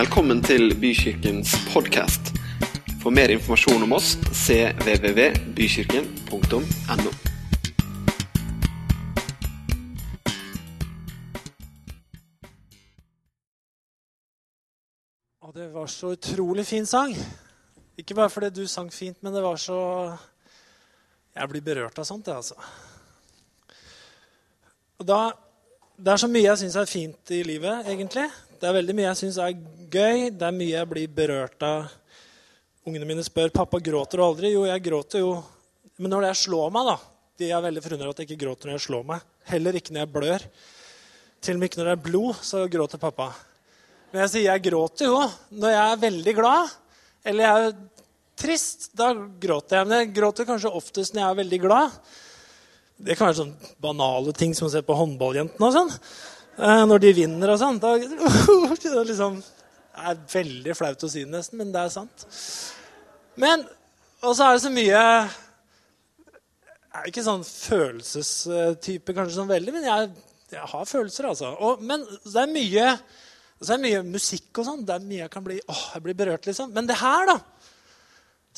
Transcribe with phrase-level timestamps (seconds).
[0.00, 2.30] Velkommen til Bykirkens podkast.
[3.02, 7.10] For mer informasjon om oss cvvvbykirken.no.
[15.44, 17.12] Og det var så utrolig fin sang.
[17.98, 20.16] Ikke bare fordi du sang fint, men det var så
[21.36, 22.54] Jeg blir berørt av sånt, jeg, altså.
[24.98, 25.32] Og da,
[25.96, 28.30] Det er så mye jeg syns er fint i livet, egentlig.
[28.60, 29.54] Det er veldig mye jeg syns er
[29.88, 30.26] gøy.
[30.36, 31.86] Det er mye jeg blir berørt av.
[32.84, 34.50] Ungene mine spør pappa gråter du aldri.
[34.52, 35.30] Jo, jeg gråter jo.
[35.96, 36.98] Men når jeg slår meg, da
[37.40, 39.22] De er veldig forundret at jeg ikke gråter når jeg slår meg.
[39.48, 40.44] Heller ikke når jeg blør.
[41.40, 43.30] Til og med ikke når det er blod, så gråter pappa.
[44.10, 45.22] Men jeg sier jeg gråter jo
[45.56, 46.74] når jeg er veldig glad.
[47.32, 47.78] Eller jeg er
[48.44, 48.90] trist.
[48.92, 49.88] Da gråter jeg.
[49.88, 51.96] Men jeg gråter kanskje oftest når jeg er veldig glad.
[53.00, 55.96] Det kan være sånn banale ting som å se på håndballjentene og sånn.
[56.60, 57.78] Eh, Når de vinner og sånn.
[57.80, 62.26] Da det liksom, det er veldig flaut å si det nesten, men det er sant.
[63.40, 63.64] Men
[64.20, 69.86] Og så er det så mye Jeg er ikke sånn følelsestype kanskje sånn veldig, men
[69.86, 70.10] jeg,
[70.52, 71.54] jeg har følelser, altså.
[71.62, 72.86] Og, men det er mye
[73.60, 74.84] så er det mye musikk og sånn.
[74.88, 76.70] Det er mye jeg kan bli åh, jeg blir berørt, liksom.
[76.72, 77.38] Men det her, da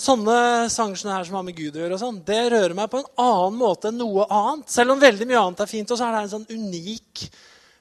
[0.02, 3.02] Sånne sanger her som har med Gud å gjøre, og sånn, det rører meg på
[3.02, 4.70] en annen måte enn noe annet.
[4.72, 7.26] Selv om veldig mye annet er fint, og så er det en sånn unik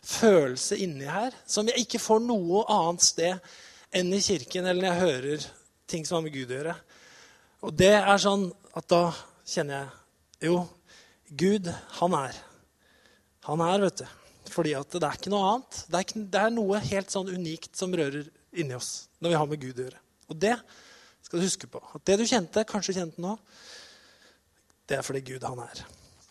[0.02, 3.52] følelse inni her som jeg ikke får noe annet sted
[3.94, 5.48] enn i kirken eller når jeg hører
[5.92, 6.76] ting som har med Gud å gjøre.
[7.68, 9.04] Og det er sånn at da
[9.46, 9.98] kjenner jeg
[10.42, 10.64] Jo,
[11.38, 11.68] Gud,
[12.00, 12.38] han er.
[13.46, 14.08] Han er, vet du.
[14.50, 15.82] Fordi at det er ikke noe annet.
[15.86, 18.26] Det er, ikke, det er noe helt sånn unikt som rører
[18.58, 20.02] inni oss når vi har med Gud å gjøre.
[20.34, 20.56] Og det
[21.22, 21.84] skal du huske på.
[21.94, 23.36] At det du kjente, kanskje kjente nå,
[24.90, 25.84] det er fordi Gud, han er.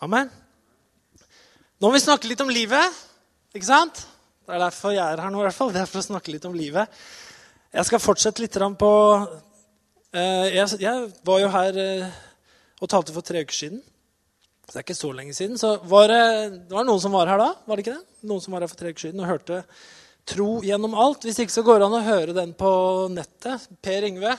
[0.03, 0.29] Amen.
[1.79, 2.99] Nå må vi snakke litt om livet.
[3.51, 4.05] Ikke sant?
[4.47, 5.41] Det er derfor jeg er her nå.
[5.41, 5.71] i hvert fall.
[5.75, 6.99] Det er for å snakke litt om livet.
[7.71, 8.91] Jeg skal fortsette litt på
[10.15, 10.93] eh, jeg,
[11.27, 12.19] var jo her eh,
[12.79, 13.81] og talte for tre uker siden.
[14.63, 15.57] Så det er ikke så lenge siden.
[15.59, 16.21] Så var det,
[16.69, 17.49] det var noen som var her da?
[17.67, 18.21] var det ikke det?
[18.31, 19.63] Noen som var her for tre uker siden og hørte
[20.31, 21.25] Tro gjennom alt.
[21.25, 22.71] Hvis ikke så går det an å høre den på
[23.11, 23.65] nettet.
[23.83, 24.35] Per Yngve.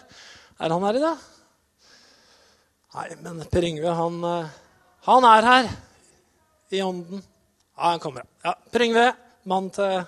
[0.62, 1.26] Er han her i dag?
[2.96, 4.56] Nei, men Per Yngve, han, eh,
[5.08, 5.70] han er her
[6.72, 7.24] i ånden.
[7.76, 8.24] Ja, han kommer.
[8.44, 9.12] Ja, Per Yngve,
[9.48, 10.04] mannen til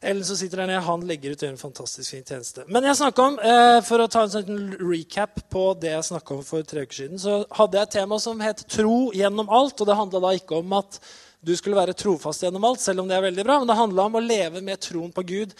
[0.00, 2.62] Ellen som sitter der nede, han legger ut og gjør en fantastisk fin tjeneste.
[2.72, 6.42] Men jeg om, eh, for å ta en sånn recap på det jeg snakka om
[6.42, 9.80] for tre uker siden, så hadde jeg et tema som het 'Tro gjennom alt'.
[9.80, 10.98] Og det handla da ikke om at
[11.44, 14.04] du skulle være trofast gjennom alt, selv om det er veldig bra, men det handla
[14.04, 15.54] om å leve med troen på Gud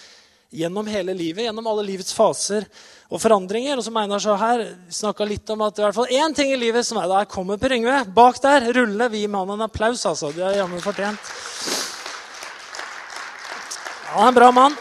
[0.50, 2.66] gjennom hele livet, gjennom alle livets faser
[3.10, 3.78] og forandringer.
[3.78, 6.36] Og som Einar sa her, snakka litt om at det er i hvert fall én
[6.36, 8.02] ting i livet som er der kommer Per Yngve.
[8.14, 10.32] Bak der ruller vi mannen en applaus, altså.
[10.34, 11.32] Det er jammen fortjent.
[14.10, 14.78] Han er en bra mann.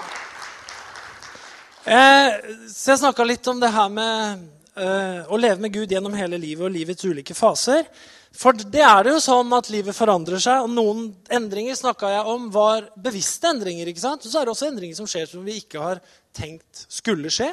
[1.86, 4.48] Eh, så jeg snakka litt om det her med
[4.78, 7.86] eh, å leve med Gud gjennom hele livet og livets ulike faser.
[8.36, 12.34] For det er det jo sånn at livet forandrer seg, og noen endringer snakka jeg
[12.34, 13.90] om var bevisste endringer.
[13.90, 14.26] ikke sant?
[14.26, 16.04] Og så er det også endringer som skjer som vi ikke har
[16.36, 17.50] tenkt skulle skje.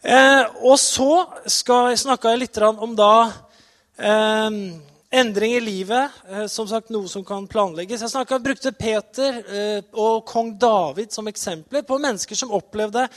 [0.00, 3.12] Eh, og så snakka jeg litt om da
[4.00, 4.48] eh,
[5.10, 8.00] endring i livet, eh, som sagt noe som kan planlegges.
[8.02, 13.08] Jeg snakket, brukte Peter eh, og kong David som eksempler på mennesker som opplevde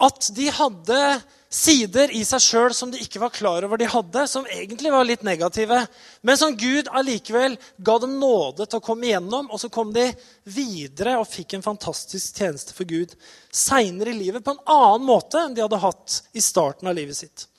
[0.00, 1.00] at de hadde
[1.50, 5.06] sider i seg sjøl som de ikke var klar over de hadde, som egentlig var
[5.06, 5.80] litt negative,
[6.22, 9.50] men som Gud allikevel ga dem nåde til å komme igjennom.
[9.50, 10.06] Og så kom de
[10.46, 13.16] videre og fikk en fantastisk tjeneste for Gud
[13.50, 17.18] seinere i livet på en annen måte enn de hadde hatt i starten av livet
[17.18, 17.49] sitt.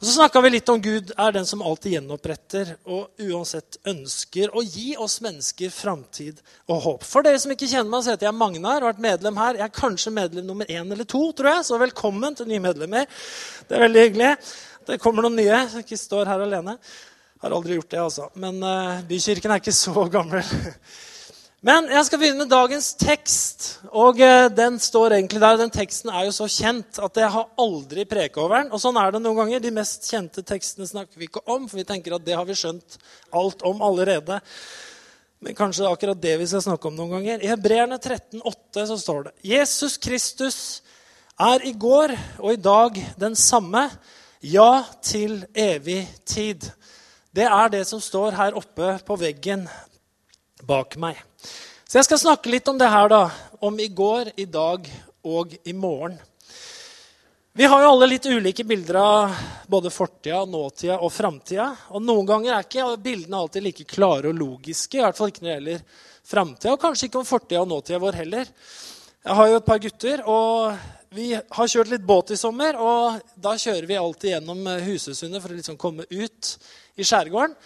[0.00, 4.54] Og Så snakka vi litt om Gud er den som alltid gjenoppretter og uansett ønsker
[4.56, 6.38] å gi oss mennesker framtid
[6.72, 7.04] og håp.
[7.04, 9.58] For dere som ikke kjenner meg, så heter jeg Magnar og har vært medlem her.
[9.60, 13.12] Jeg er kanskje medlem nummer én eller to, tror jeg, så velkommen til nye medlemmer.
[13.68, 14.32] Det er veldig hyggelig.
[14.88, 15.60] Det kommer noen nye.
[15.68, 16.78] som ikke står her alene.
[17.44, 18.30] Har aldri gjort det, altså.
[18.40, 20.40] Men uh, Bykirken er ikke så gammel.
[21.60, 23.64] Men jeg skal begynne med dagens tekst.
[23.92, 25.58] og eh, Den står egentlig der.
[25.60, 28.70] Den teksten er jo så kjent at jeg har aldri preka over den.
[28.72, 29.60] Og sånn er det noen ganger.
[29.60, 32.56] De mest kjente tekstene snakker vi ikke om, for vi tenker at det har vi
[32.56, 32.96] skjønt
[33.36, 34.40] alt om allerede.
[35.44, 37.44] Men kanskje det er akkurat det vi skal snakke om noen ganger.
[37.44, 40.58] I Hebreerne 13,8 så står det Jesus Kristus
[41.40, 43.88] er i går og i dag den samme,
[44.40, 46.64] ja, til evig tid.
[47.36, 49.68] Det er det som står her oppe på veggen
[50.64, 51.20] bak meg.
[51.90, 53.22] Så jeg skal snakke litt om det her, da.
[53.60, 54.84] Om i går, i dag
[55.26, 56.18] og i morgen.
[57.52, 59.32] Vi har jo alle litt ulike bilder av
[59.66, 61.66] både fortida, nåtida og framtida.
[61.90, 65.00] Og noen ganger er ikke bildene alltid like klare og logiske.
[65.00, 67.98] I hvert fall ikke når det gjelder framtida, og kanskje ikke om fortida og nåtida
[68.00, 68.54] vår heller.
[69.26, 73.18] Jeg har jo et par gutter, og vi har kjørt litt båt i sommer, og
[73.34, 76.54] da kjører vi alltid gjennom Husesundet for å liksom komme ut
[76.94, 77.58] i skjærgården.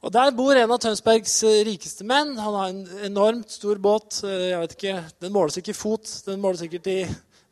[0.00, 2.32] Og Der bor en av Tønsbergs eh, rikeste menn.
[2.40, 4.22] Han har en enormt stor båt.
[4.24, 7.02] Eh, jeg vet ikke, Den måles ikke i fot, den måles sikkert i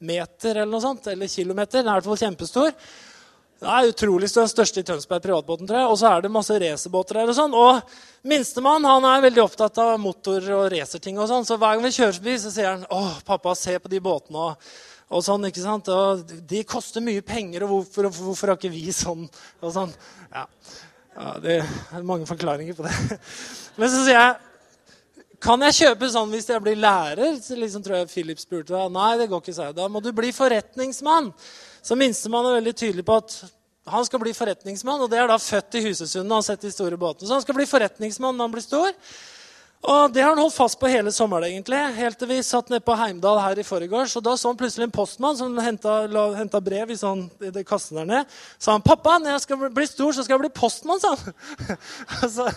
[0.09, 1.83] meter eller noe sånt, eller kilometer.
[1.83, 2.73] Den er i hvert fall kjempestor.
[3.59, 5.69] Den er utrolig den største i Tønsberg privatbåten.
[5.69, 5.91] tror jeg.
[5.93, 7.29] Og så er det masse racerbåter der.
[7.29, 7.59] Og sånn.
[7.59, 11.19] Og minstemann han er veldig opptatt av motor og racerting.
[11.19, 13.91] og sånn, Så hver gang vi kjører forbi, så sier han 'Å, pappa, se på
[13.91, 14.37] de båtene'.
[14.37, 14.57] Og,
[15.11, 15.89] og sånn, ikke sant?
[15.89, 19.29] Og de koster mye penger, og hvorfor, hvorfor har ikke vi sånn?
[19.61, 19.93] Og sånn.
[20.33, 20.47] Ja.
[21.19, 22.95] Ja, Det er mange forklaringer på det.
[23.79, 24.37] Men så sier jeg
[25.39, 27.37] kan jeg kjøpe sånn hvis jeg blir lærer?
[27.39, 28.81] Så liksom tror jeg Philip spurte.
[28.91, 29.77] Nei, det går ikke, sa jeg.
[29.77, 31.31] Da må du bli forretningsmann.
[31.79, 33.37] Så minstemann er veldig tydelig på at
[33.89, 35.05] han skal bli forretningsmann.
[35.05, 37.29] Og det er da født i Husesund Han har sett de store båtene.
[37.29, 38.91] Så han skal bli forretningsmann når han blir stor.
[39.87, 42.83] Og det har han holdt fast på hele sommeren, egentlig, helt til vi satt nede
[42.83, 44.17] på Heimdal her i forgårs.
[44.19, 48.01] Og da så han plutselig en postmann som henta brev i, sånn, i det kassen
[48.01, 48.25] der nede.
[48.59, 51.79] sa han, 'Pappa, når jeg skal bli stor, så skal jeg bli postmann', sa han.
[52.35, 52.49] så,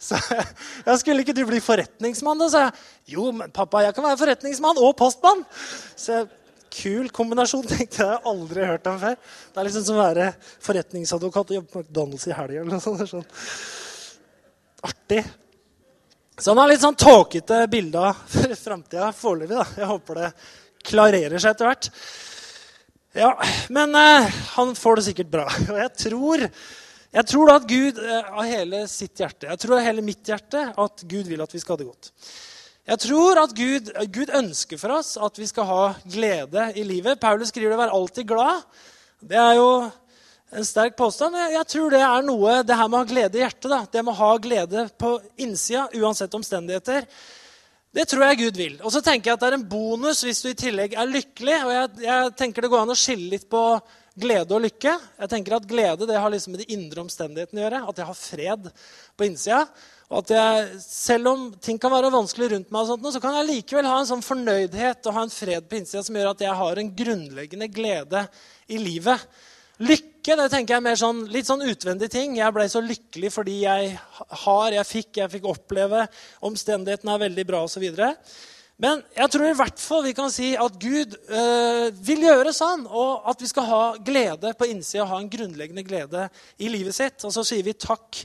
[0.00, 2.72] så jeg, 'Skulle ikke du bli forretningsmann?' da, sa jeg.
[3.12, 5.44] 'Jo, men pappa, jeg kan være forretningsmann og postmann'.
[5.96, 6.28] Så jeg
[6.70, 7.66] kul kombinasjon.
[7.74, 9.20] tenkte Jeg jeg har aldri hørt om før.
[9.20, 10.32] Det er liksom som å være
[10.64, 12.64] forretningsadvokat og jobbe på McDonald's i helga.
[12.64, 13.04] eller noe sånt.
[13.10, 13.26] Sånn.
[14.88, 15.24] Artig.
[16.40, 19.58] Så han har litt sånn tåkete bilder for framtida foreløpig.
[19.76, 20.28] Jeg håper det
[20.88, 21.88] klarerer seg etter hvert.
[23.12, 23.34] Ja,
[23.68, 25.44] Men eh, han får det sikkert bra.
[25.68, 26.46] Og jeg tror,
[27.18, 30.32] jeg tror da at Gud eh, av hele sitt hjerte, jeg tror av hele mitt
[30.32, 32.12] hjerte, at Gud vil at vi skal ha det godt.
[32.88, 37.20] Jeg tror at Gud, Gud, ønsker for oss at vi skal ha glede i livet.
[37.20, 38.64] Paulus skriver det 'vær alltid glad'.
[39.20, 39.90] Det er jo
[40.50, 41.36] en sterk påstand.
[41.52, 44.02] Jeg tror det er noe, det her med å ha glede i hjertet, da, det
[44.02, 45.12] med å ha glede på
[45.42, 47.06] innsida uansett omstendigheter,
[47.90, 48.76] det tror jeg Gud vil.
[48.86, 51.56] Og så tenker jeg at det er en bonus hvis du i tillegg er lykkelig.
[51.66, 53.64] Og jeg, jeg tenker det går an å skille litt på
[54.20, 54.92] glede og lykke.
[55.24, 57.80] Jeg tenker at Glede det har liksom med de indre omstendighetene å gjøre.
[57.90, 58.70] At jeg har fred
[59.18, 59.60] på innsida.
[60.10, 63.38] Og at jeg, Selv om ting kan være vanskelig rundt meg, og sånt, så kan
[63.40, 66.46] jeg likevel ha en sånn fornøydhet og ha en fred på innsida som gjør at
[66.46, 68.26] jeg har en grunnleggende glede
[68.70, 69.26] i livet.
[69.80, 72.36] Lykke det tenker jeg er mer sånn, litt sånn utvendig ting.
[72.38, 73.92] Jeg ble så lykkelig fordi jeg
[74.44, 76.06] har, jeg fikk, jeg fikk oppleve.
[76.46, 77.86] Omstendighetene er veldig bra osv.
[78.80, 82.86] Men jeg tror i hvert fall vi kan si at Gud øh, vil gjøre sånn,
[82.86, 87.20] og at vi skal ha glede på innsida, ha en grunnleggende glede i livet sitt.
[87.28, 88.22] Og så sier vi takk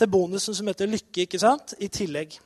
[0.00, 1.76] til bonusen som heter lykke ikke sant?
[1.80, 2.38] i tillegg.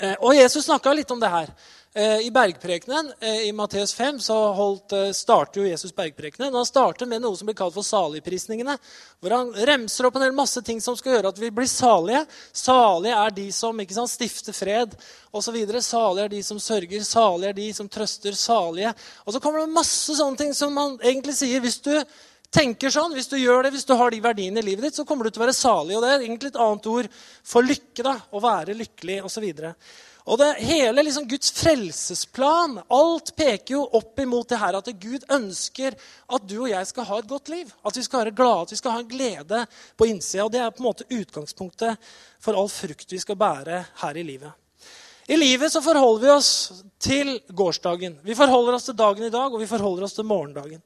[0.00, 1.52] Eh, og Jesus snakka litt om det her.
[1.94, 6.54] Eh, I bergprekenen eh, i Matteus 5 så holdt, starter jo Jesus bergprekenen.
[6.54, 8.78] Han starter med noe som blir kalt for saligprisningene.
[9.20, 12.24] Hvor han remser opp en hel masse ting som skal gjøre at vi blir salige.
[12.56, 14.96] Salige er de som sant, stifter fred
[15.36, 15.60] osv.
[15.84, 17.04] Salige er de som sørger.
[17.04, 18.32] Salige er de som trøster.
[18.40, 18.94] Salige.
[19.26, 21.92] Og så kommer det masse sånne ting som man egentlig sier hvis du
[22.52, 25.06] tenker sånn, hvis du gjør det, hvis du har de verdiene i livet ditt, så
[25.08, 25.96] kommer du til å være salig.
[25.96, 27.10] Og det er egentlig et annet ord
[27.52, 28.02] for lykke.
[28.04, 29.46] da, Å være lykkelig osv.
[29.48, 29.86] Og,
[30.22, 35.24] og det hele liksom Guds frelsesplan, alt peker jo opp imot det her at Gud
[35.32, 37.72] ønsker at du og jeg skal ha et godt liv.
[37.82, 39.62] At vi skal være glade, at vi skal ha en glede
[39.98, 40.46] på innsida.
[40.46, 42.12] Og det er på en måte utgangspunktet
[42.42, 44.52] for all frukt vi skal bære her i livet.
[45.32, 46.52] I livet så forholder vi oss
[47.00, 48.18] til gårsdagen.
[48.26, 50.82] Vi forholder oss til dagen i dag, og vi forholder oss til morgendagen.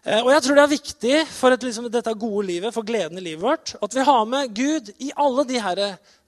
[0.00, 3.20] Eh, og jeg tror det er viktig for et, liksom, dette gode livet, for gleden
[3.20, 5.82] i livet vårt, at vi har med Gud i alle de her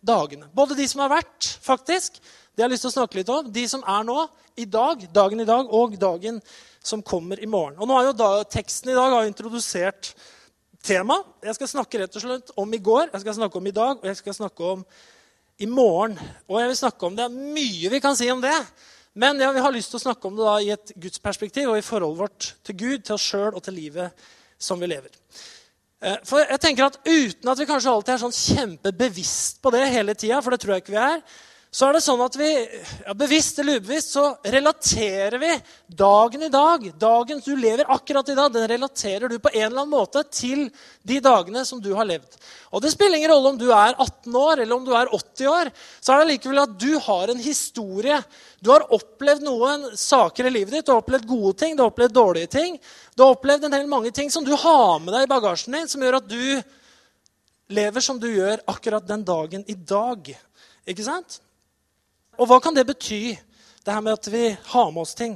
[0.04, 0.50] dagene.
[0.52, 2.20] Både de som har vært, faktisk,
[2.52, 4.18] det jeg har lyst til å snakke litt om, de som er nå,
[4.60, 6.42] i dag, dagen i dag, og dagen
[6.84, 7.78] som kommer i morgen.
[7.80, 10.10] Og nå har jo da, Teksten i dag har introdusert
[10.84, 11.16] tema.
[11.40, 13.96] Jeg skal snakke rett og slett om i går, jeg skal snakke om i dag,
[13.96, 14.84] og jeg skal snakke om
[15.62, 16.18] i morgen.
[16.50, 17.30] Og jeg vil snakke om det.
[17.30, 18.58] Det er mye vi kan si om det.
[19.12, 21.76] Men ja, vi har lyst til å snakke om det da i et gudsperspektiv og
[21.76, 24.24] i forholdet vårt til Gud, til oss sjøl og til livet
[24.62, 25.12] som vi lever.
[26.02, 29.84] Eh, for jeg tenker at Uten at vi kanskje alltid er sånn kjempebevisst på det
[29.92, 31.20] hele tida, for det tror jeg ikke vi er,
[31.72, 32.50] så er det sånn at vi,
[33.06, 35.52] ja, bevisst eller ubevisst, så relaterer vi
[35.88, 39.80] dagen i dag, dagen du lever akkurat i dag, den relaterer du på en eller
[39.80, 40.66] annen måte til
[41.08, 42.36] de dagene som du har levd.
[42.76, 45.48] Og det spiller ingen rolle om du er 18 år eller om du er 80
[45.48, 45.70] år.
[45.96, 48.18] Så er det likevel at du har en historie.
[48.60, 50.86] Du har opplevd noen saker i livet ditt.
[50.86, 52.76] Du har opplevd gode ting, du har opplevd dårlige ting.
[53.16, 55.88] Du har opplevd en del mange ting som du har med deg i bagasjen din,
[55.88, 56.44] som gjør at du
[57.72, 60.34] lever som du gjør akkurat den dagen i dag.
[60.84, 61.40] Ikke sant?
[62.40, 63.36] Og hva kan det bety,
[63.84, 65.34] det her med at vi har med oss ting?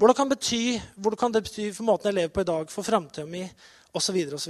[0.00, 2.86] Hvordan kan, bety, hvordan kan det bety for måten jeg lever på i dag, for
[2.86, 3.42] framtida mi
[3.92, 4.16] osv.
[4.32, 4.40] Og,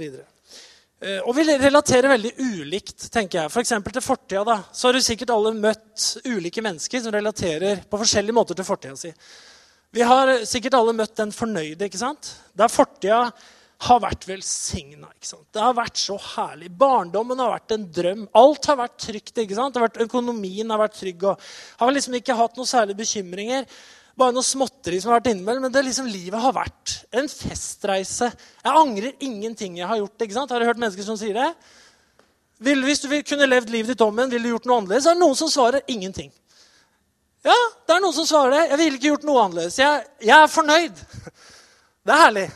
[1.01, 3.49] Eh, og vi relaterer veldig ulikt, tenker jeg.
[3.49, 3.73] F.eks.
[3.73, 4.43] For til fortida.
[4.45, 8.67] da, Så har du sikkert alle møtt ulike mennesker som relaterer på forskjellige måter til
[8.67, 9.13] fortida si.
[9.91, 12.29] Vi har sikkert alle møtt den fornøyde, ikke sant?
[12.55, 13.31] Der fortida
[13.81, 15.09] har vært velsigna.
[15.17, 16.69] Det har vært så herlig.
[16.77, 18.27] Barndommen har vært en drøm.
[18.37, 19.33] Alt har vært trygt.
[19.33, 19.77] ikke sant?
[19.77, 21.25] Har vært, økonomien har vært trygg.
[21.25, 21.41] og
[21.79, 23.65] Har liksom ikke hatt noen særlige bekymringer.
[24.17, 25.65] Bare noe småtteri som har vært innimellom.
[25.65, 28.29] Men det liksom, livet har vært en festreise.
[28.61, 30.17] Jeg angrer ingenting jeg har gjort.
[30.21, 30.53] ikke sant?
[30.53, 31.49] Har du hørt mennesker som sier det?
[32.61, 35.07] Vil, hvis du kunne levd livet ditt om igjen, ville du gjort noe annerledes?
[35.07, 36.29] Så er det noen som svarer ingenting.
[37.41, 37.57] Ja,
[37.89, 38.65] det er noen som svarer det.
[38.69, 39.81] Jeg ville ikke gjort noe annerledes.
[39.81, 41.07] Jeg, jeg er fornøyd.
[42.05, 42.51] Det er herlig.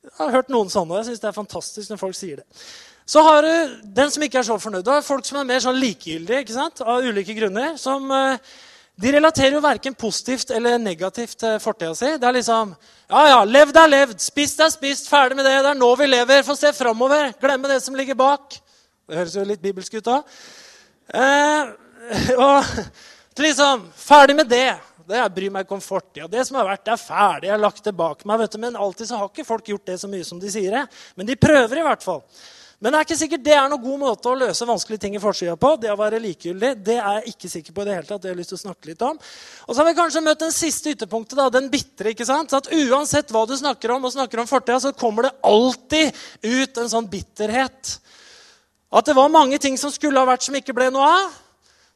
[0.00, 2.64] Jeg har hørt noen sånne, og jeg syns det er fantastisk når folk sier det.
[3.10, 4.84] Så har du den som ikke er så fornøyd.
[4.86, 6.82] Du har folk som er mer sånn likegyldige ikke sant?
[6.84, 7.76] av ulike grunner.
[7.80, 8.10] som...
[8.10, 8.58] Eh,
[9.00, 12.10] de relaterer jo verken positivt eller negativt til fortida si.
[12.20, 12.74] Det er liksom
[13.08, 15.54] Ja, ja, levd er levd, spist er spist, ferdig med det.
[15.64, 16.42] Det er nå vi lever.
[16.44, 17.32] Få se framover.
[17.40, 18.58] Glemme det som ligger bak.
[19.08, 20.36] Det høres jo litt bibelsk ut òg.
[21.16, 21.72] Eh,
[22.44, 24.68] og liksom Ferdig med det.
[25.10, 26.30] Det jeg bryr meg ikke om fortida.
[26.30, 27.50] Det som har vært, det er ferdig.
[27.50, 28.40] Jeg har lagt det bak meg.
[28.44, 28.62] vet du.
[28.62, 30.70] Men alltid så har ikke folk gjort det så mye som de sier.
[30.70, 30.86] det.
[31.18, 32.24] Men de prøver i hvert fall.
[32.80, 35.20] Men det er ikke sikkert det er noen god måte å løse vanskelige ting i
[35.20, 35.74] forsida på.
[35.82, 38.22] Det å være likegyldig, det er jeg ikke sikker på i det hele tatt.
[38.22, 39.18] Det har jeg lyst til å snakke litt om.
[39.66, 42.14] Og så har vi kanskje møtt den siste ytterpunktet, da, den bitre.
[42.14, 42.48] ikke sant?
[42.48, 46.24] Så at Uansett hva du snakker om, og snakker om fortida, så kommer det alltid
[46.46, 47.98] ut en sånn bitterhet.
[48.88, 51.36] At det var mange ting som skulle ha vært, som ikke ble noe av.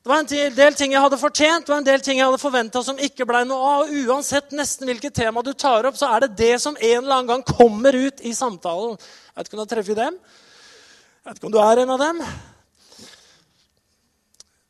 [0.05, 2.41] Det var en del ting jeg hadde fortjent, det var en del ting jeg hadde
[2.43, 3.85] forventa som ikke ble noe av.
[3.87, 7.23] Og uansett nesten hvilket tema du tar opp, så er det det som en eller
[7.23, 8.99] annen gang kommer ut i samtalen.
[9.01, 10.19] Jeg vet ikke om du har truffet dem.
[10.21, 12.21] Jeg vet ikke om du er en av dem.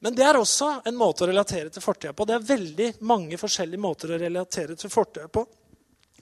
[0.07, 2.29] Men det er også en måte å relatere til fortida på.
[2.31, 5.43] Det er veldig mange forskjellige måter å relatere til fortida på.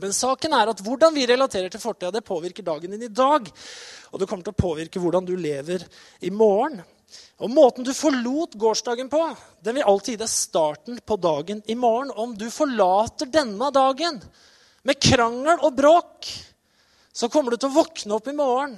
[0.01, 3.45] Men saken er at hvordan vi relaterer til fortida, det påvirker dagen din i dag.
[4.09, 5.85] Og det kommer til å påvirke hvordan du lever
[6.25, 6.81] i morgen.
[7.43, 9.21] Og Måten du forlot gårsdagen på,
[9.67, 12.13] den vil alltid gi deg starten på dagen i morgen.
[12.15, 14.21] Om du forlater denne dagen
[14.87, 16.31] med krangel og bråk,
[17.13, 18.77] så kommer du til å våkne opp i morgen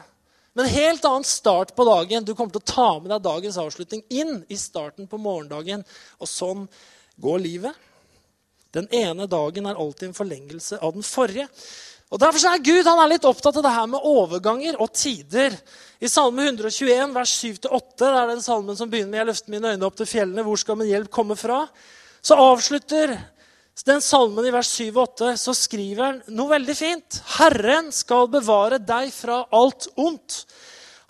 [0.55, 2.25] med en helt annen start på dagen.
[2.25, 5.85] Du kommer til å ta med deg dagens avslutning inn i starten på morgendagen.
[6.23, 6.65] Og sånn
[7.21, 7.85] går livet.
[8.75, 11.51] Den ene dagen er alltid en forlengelse av den forrige.
[12.13, 15.57] Og Derfor er Gud han er litt opptatt av det her med overganger og tider.
[16.05, 19.73] I Salme 121, vers 7-8, det er den salmen som begynner med 'Jeg løfter mine
[19.73, 21.67] øyne opp til fjellene', hvor skal min hjelp komme fra?
[22.23, 23.19] Så avslutter
[23.87, 27.23] den salmen i vers 7 og 8, så skriver han noe veldig fint.
[27.39, 30.45] Herren skal bevare deg fra alt ondt.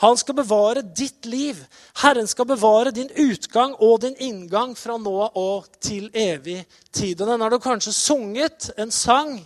[0.03, 1.61] Han skal bevare ditt liv.
[2.03, 7.21] Herren skal bevare din utgang og din inngang fra nå og til evig tid.
[7.21, 9.39] Og den har du kanskje sunget en sang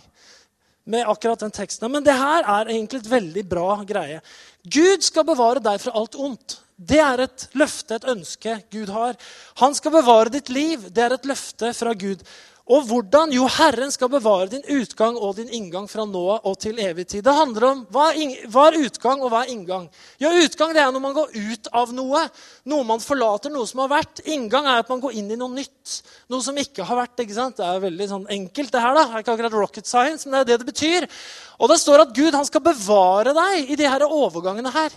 [0.89, 1.91] med akkurat den teksten.
[1.93, 4.23] Men det her er egentlig et veldig bra greie.
[4.65, 6.59] Gud skal bevare deg fra alt ondt.
[6.79, 9.17] Det er et løfte, et ønske Gud har.
[9.59, 10.87] Han skal bevare ditt liv.
[10.89, 12.23] Det er et løfte fra Gud.
[12.69, 13.31] Og hvordan?
[13.33, 17.23] Jo, Herren skal bevare din utgang og din inngang fra nå og til evig tid.
[17.25, 19.87] Det handler om hva er, utgang, og hva er inngang?
[20.21, 22.21] Ja, Utgang det er når man går ut av noe.
[22.69, 24.21] Noe man forlater, noe som har vært.
[24.29, 25.95] Inngang er at man går inn i noe nytt.
[26.29, 27.23] Noe som ikke har vært.
[27.23, 27.57] ikke sant?
[27.57, 28.93] Det er veldig sånn enkelt, det her.
[28.99, 29.07] da.
[29.07, 31.09] Det er ikke akkurat rocket science, men det er det det betyr.
[31.57, 34.93] Og det står at Gud han skal bevare deg i de her overgangene her.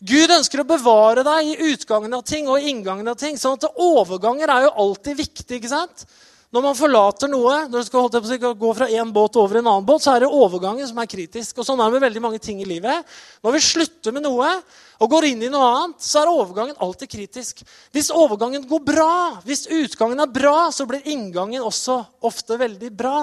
[0.00, 3.36] Gud ønsker å bevare deg i utgangen av ting og i inngangen av ting.
[3.36, 5.60] sånn at Overganger er jo alltid viktig.
[5.60, 6.08] ikke sant?
[6.50, 10.02] Når man forlater noe, når man skal, gå fra én båt over en annen båt,
[10.02, 11.60] så er det overgangen som er kritisk.
[11.60, 13.06] Og Sånn er det med veldig mange ting i livet.
[13.46, 14.48] Når vi slutter med noe
[14.98, 17.62] og går inn i noe annet, så er overgangen alltid kritisk.
[17.94, 19.12] Hvis overgangen går bra,
[19.46, 23.22] hvis utgangen er bra, så blir inngangen også ofte veldig bra.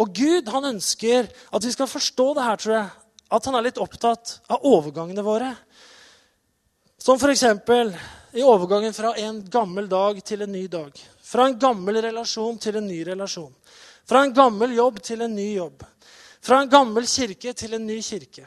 [0.00, 2.90] Og Gud han ønsker at vi skal forstå det her, tror jeg.
[3.30, 5.52] At han er litt opptatt av overgangene våre.
[6.96, 7.44] Som f.eks.
[8.40, 10.96] i overgangen fra en gammel dag til en ny dag.
[11.30, 13.52] Fra en gammel relasjon til en ny relasjon.
[14.08, 15.84] Fra en gammel jobb til en ny jobb.
[16.42, 18.46] Fra en gammel kirke til en ny kirke.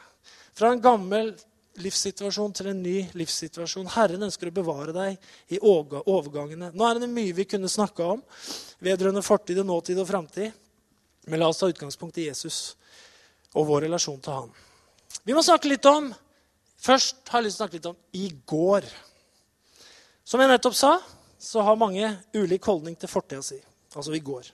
[0.54, 1.32] Fra en gammel
[1.80, 3.88] livssituasjon til en ny livssituasjon.
[3.96, 6.74] Herren ønsker å bevare deg i overgangene.
[6.76, 8.26] Nå er det mye vi kunne snakka om
[8.84, 10.52] vedrørende fortid, og nåtid og framtid.
[11.32, 12.76] Men la oss ta utgangspunkt i Jesus
[13.56, 14.54] og vår relasjon til han.
[15.24, 16.12] Vi må snakke litt om
[16.84, 18.88] Først har jeg lyst til å snakke litt om i går.
[20.28, 20.98] Som jeg nettopp sa,
[21.44, 23.58] så har mange ulik holdning til fortida si,
[23.96, 24.48] altså i går.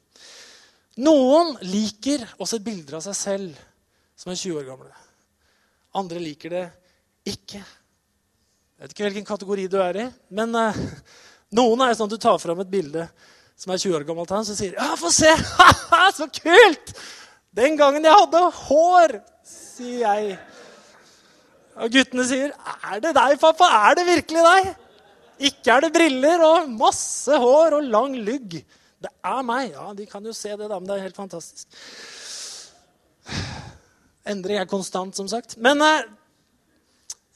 [1.05, 3.59] Noen liker å se bilder av seg selv
[4.17, 4.89] som er 20 år gamle.
[5.99, 6.63] Andre liker det
[7.29, 7.61] ikke.
[7.61, 10.81] Jeg vet ikke hvilken kategori du er i, men uh,
[11.55, 13.05] noen er sånn at du tar fram et bilde
[13.59, 15.31] som er 20 år gammelt, og så sier ja, få se!
[16.17, 16.93] så kult!
[17.55, 20.37] Den gangen jeg hadde hår, sier jeg.
[21.79, 22.53] Og guttene sier,
[22.89, 23.69] er det deg, pappa?
[23.89, 24.69] Er det virkelig deg?
[25.39, 28.59] Ikke er det briller og masse hår og lang lugg.
[28.99, 29.71] Det er meg.
[29.71, 31.67] Ja, de kan jo se det, da, men det er helt fantastisk.
[34.29, 35.55] Endring er konstant, som sagt.
[35.63, 36.09] Men eh,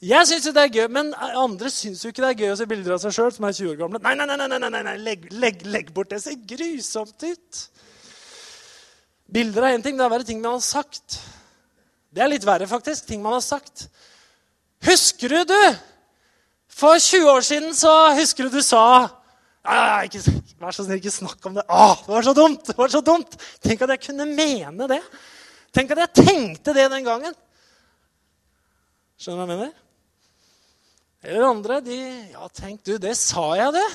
[0.04, 0.88] jeg syns jo det er gøy.
[0.92, 3.48] Men andre syns jo ikke det er gøy å se bilder av seg sjøl som
[3.48, 4.02] er 20 år gamle.
[4.04, 6.20] Nei, nei, nei, nei, nei, legg, legg, legg bort det.
[6.24, 7.64] ser grusomt ut.
[9.34, 11.18] Bilder er én ting, det er verre ting man har sagt.
[12.14, 13.08] Det er litt verre, faktisk.
[13.08, 13.88] Ting man har sagt.
[14.84, 15.60] Husker du, du?
[16.74, 19.06] For 20 år siden så husker du du sa
[20.04, 20.20] ikke,
[20.60, 21.62] Vær så snill, ikke snakk om det.
[21.68, 22.66] Åh, det var så dumt!
[22.66, 23.36] det var så dumt.
[23.64, 25.00] Tenk at jeg kunne mene det.
[25.74, 27.36] Tenk at jeg tenkte det den gangen.
[29.20, 29.80] Skjønner du hva jeg mener?
[31.24, 31.98] Eller andre, de
[32.34, 33.86] Ja, tenk du, det sa jeg, det.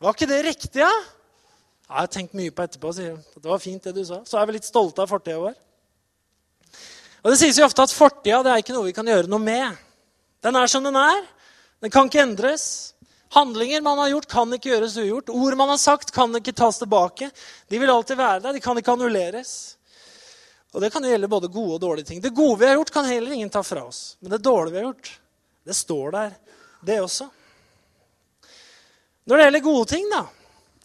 [0.00, 0.92] Var ikke det riktig, ja?
[1.90, 2.92] Jeg har tenkt mye på etterpå.
[2.96, 4.22] sier Det var fint, det du sa.
[4.24, 5.58] Så er vi litt stolte av fortida vår.
[7.20, 9.76] Og Det sies jo ofte at fortida er ikke noe vi kan gjøre noe med.
[10.40, 11.20] Den er som den er.
[11.80, 12.94] Den kan ikke endres.
[13.32, 15.30] Handlinger man har gjort, kan ikke gjøres ugjort.
[15.30, 17.30] Ord man har sagt, kan ikke tas tilbake.
[17.70, 18.56] De vil alltid være der.
[18.56, 19.52] De kan ikke annulleres.
[20.74, 22.20] Og Det kan gjelde både gode og dårlige ting.
[22.20, 24.16] Det gode vi har gjort, kan heller ingen ta fra oss.
[24.20, 25.10] Men det dårlige vi har gjort,
[25.64, 26.36] det står der,
[26.86, 27.30] det også.
[29.24, 30.24] Når det gjelder gode ting da,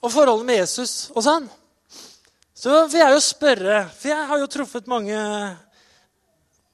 [0.01, 1.45] og forholdet med Jesus og sånn,
[2.55, 5.17] så vil jeg jo spørre For jeg har jo truffet mange,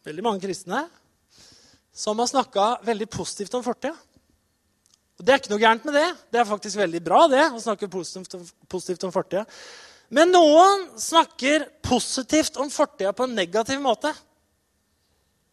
[0.05, 0.85] veldig mange kristne
[1.95, 3.95] som har snakka veldig positivt om fortida.
[5.21, 6.07] Og Det er ikke noe gærent med det.
[6.33, 9.43] Det er faktisk veldig bra det, å snakke positivt om, positivt fortida.
[10.09, 14.09] Men noen snakker positivt om fortida på en negativ måte.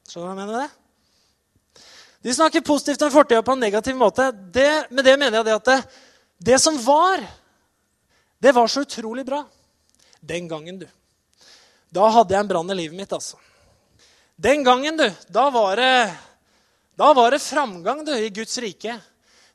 [0.09, 1.85] Skjønner du hva jeg mener med det?
[2.25, 4.31] De snakker positivt om fortida på en negativ måte.
[4.33, 5.77] Det, med det mener jeg det at det,
[6.49, 7.21] det som var,
[8.41, 9.43] det var så utrolig bra.
[10.25, 10.89] Den gangen, du.
[11.93, 13.37] Da hadde jeg en brann i livet mitt, altså.
[14.41, 15.93] Den gangen, du, da var det,
[16.97, 18.97] da var det framgang du, i Guds rike.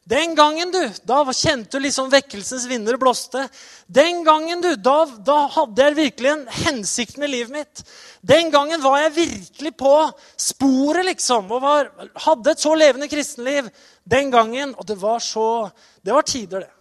[0.03, 3.45] Den gangen, du, da kjente du liksom vekkelsens vinder blåste.
[3.87, 7.83] Den gangen, du, da, da, hadde jeg virkelig en hensikt med livet mitt.
[8.19, 9.93] Den gangen var jeg virkelig på
[10.35, 11.91] sporet, liksom, og var,
[12.25, 13.71] hadde et så levende kristenliv.
[14.03, 14.75] Den gangen.
[14.75, 15.71] Og det var så
[16.03, 16.71] Det var tider, det.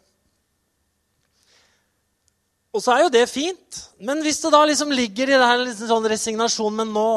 [2.75, 3.83] Og så er jo det fint.
[4.03, 7.11] Men hvis det da liksom ligger i det her liksom sånn resignasjon Men nå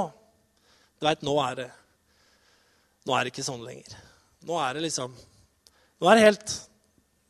[0.99, 1.71] Du veit, nå er det
[3.07, 3.97] Nå er det ikke sånn lenger.
[4.45, 5.15] Nå er det liksom
[6.05, 6.51] nå er det helt,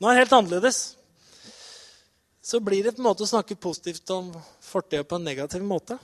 [0.04, 0.78] nå er det helt annerledes.
[2.44, 5.96] Så blir det på en måte å snakke positivt om fortida på en negativ måte.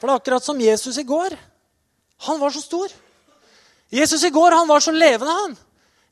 [0.00, 1.36] For det er akkurat som Jesus i går.
[2.24, 2.94] Han var så stor.
[3.92, 5.58] Jesus i går han var så levende, han.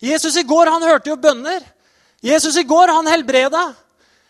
[0.05, 1.65] Jesus i går han hørte jo bønner.
[2.21, 3.65] Jesus i går han helbreda.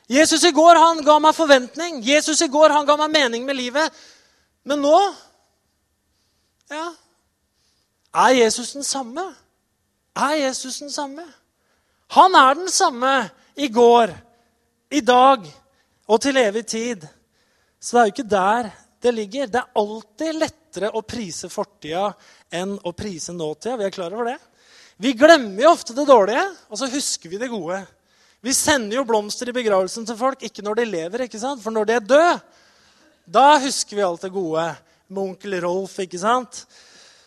[0.06, 2.04] Jesus i går han ga meg forventning.
[2.06, 4.00] Jesus i går han ga meg mening med livet.
[4.62, 4.96] Men nå
[6.70, 6.86] ja,
[8.14, 9.32] er Jesus den samme
[10.16, 11.24] er Jesus den samme.
[12.16, 14.12] Han er den samme i går,
[14.90, 15.46] i dag
[16.10, 17.06] og til evig tid.
[17.80, 18.70] Så det er jo ikke der
[19.00, 19.46] det ligger.
[19.46, 22.10] Det er alltid lettere å prise fortida
[22.52, 23.78] enn å prise nåtida.
[23.78, 24.38] Vi er klar over det.
[25.00, 27.78] Vi glemmer jo ofte det dårlige, og så husker vi det gode.
[28.44, 31.62] Vi sender jo blomster i begravelsen til folk, ikke når de lever, ikke sant?
[31.62, 32.34] for når de er døde,
[33.24, 34.66] da husker vi alt det gode.
[35.10, 36.64] Med onkel Rolf, ikke sant?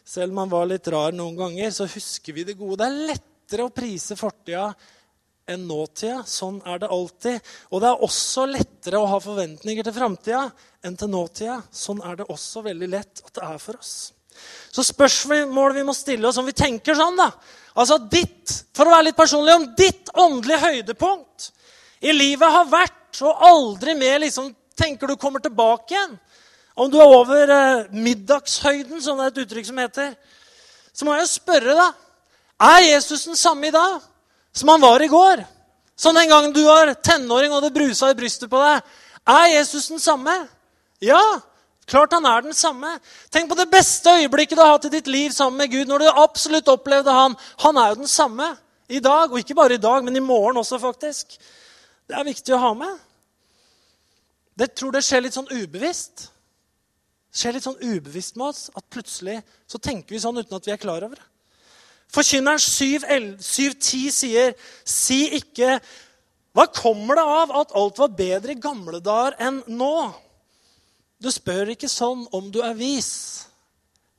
[0.06, 2.82] Selv om han var litt rar noen ganger, så husker vi det gode.
[2.82, 4.72] Det er lettere å prise fortida
[5.50, 6.22] enn nåtida.
[6.28, 7.54] Sånn er det alltid.
[7.72, 10.44] Og det er også lettere å ha forventninger til framtida
[10.84, 11.62] enn til nåtida.
[11.72, 13.96] Sånn er det også veldig lett at det er for oss.
[14.74, 17.30] Så spørsmålet vi må stille oss om vi tenker sånn, da
[17.78, 21.48] Altså ditt, For å være litt personlig om ditt åndelige høydepunkt
[22.06, 26.18] i livet har vært og aldri mer liksom tenker du kommer tilbake igjen.
[26.76, 30.16] Om du er over eh, middagshøyden, som det er et uttrykk som heter,
[30.94, 31.92] så må jeg spørre, da
[32.64, 34.02] Er Jesus den samme i dag
[34.54, 35.44] som han var i går?
[35.98, 38.82] Som den gangen du var tenåring og det brusa i brystet på deg.
[39.28, 40.34] Er Jesus den samme?
[41.02, 41.22] Ja,
[41.86, 42.96] klart han er den samme.
[43.32, 45.88] Tenk på det beste øyeblikket du har hatt i ditt liv sammen med Gud.
[45.88, 48.58] når du absolutt opplevde Han Han er jo den samme
[48.90, 49.32] i dag.
[49.32, 51.38] Og ikke bare i dag, men i morgen også, faktisk.
[52.08, 52.98] Det er viktig å ha med.
[54.58, 56.33] Det tror det skjer litt sånn ubevisst.
[57.34, 60.74] Skjer litt sånn ubevisst med oss at plutselig så tenker vi sånn uten at vi
[60.76, 61.30] er klar over det.
[62.14, 64.54] Forkynneren 7.10 sier,
[64.86, 65.80] 'Si ikke'
[66.54, 70.14] Hva kommer det av at alt var bedre i gamle dager enn nå?
[71.18, 73.48] Du spør ikke sånn om du er vis.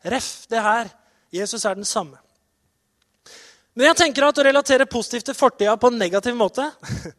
[0.03, 0.91] Ref det her.
[1.31, 2.19] Jesus er den samme.
[3.75, 6.67] Men jeg tenker at å relatere positivt til fortida på en negativ måte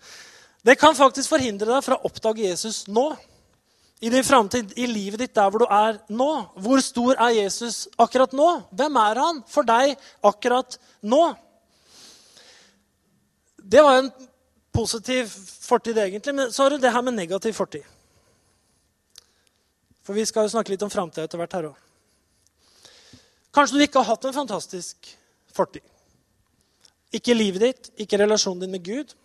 [0.67, 3.09] det kan faktisk forhindre deg fra å oppdage Jesus nå
[4.03, 6.29] i din framtid, i livet ditt der hvor du er nå.
[6.59, 8.47] Hvor stor er Jesus akkurat nå?
[8.75, 11.23] Hvem er han for deg akkurat nå?
[13.65, 14.11] Det var en
[14.75, 15.31] positiv
[15.65, 17.85] fortid, egentlig, men så har du det her med negativ fortid.
[20.05, 21.81] For vi skal jo snakke litt om framtida etter hvert her òg.
[23.55, 25.07] Kanskje du ikke har hatt en fantastisk
[25.55, 25.85] fortid.
[27.15, 29.15] Ikke livet ditt, ikke relasjonen din med Gud.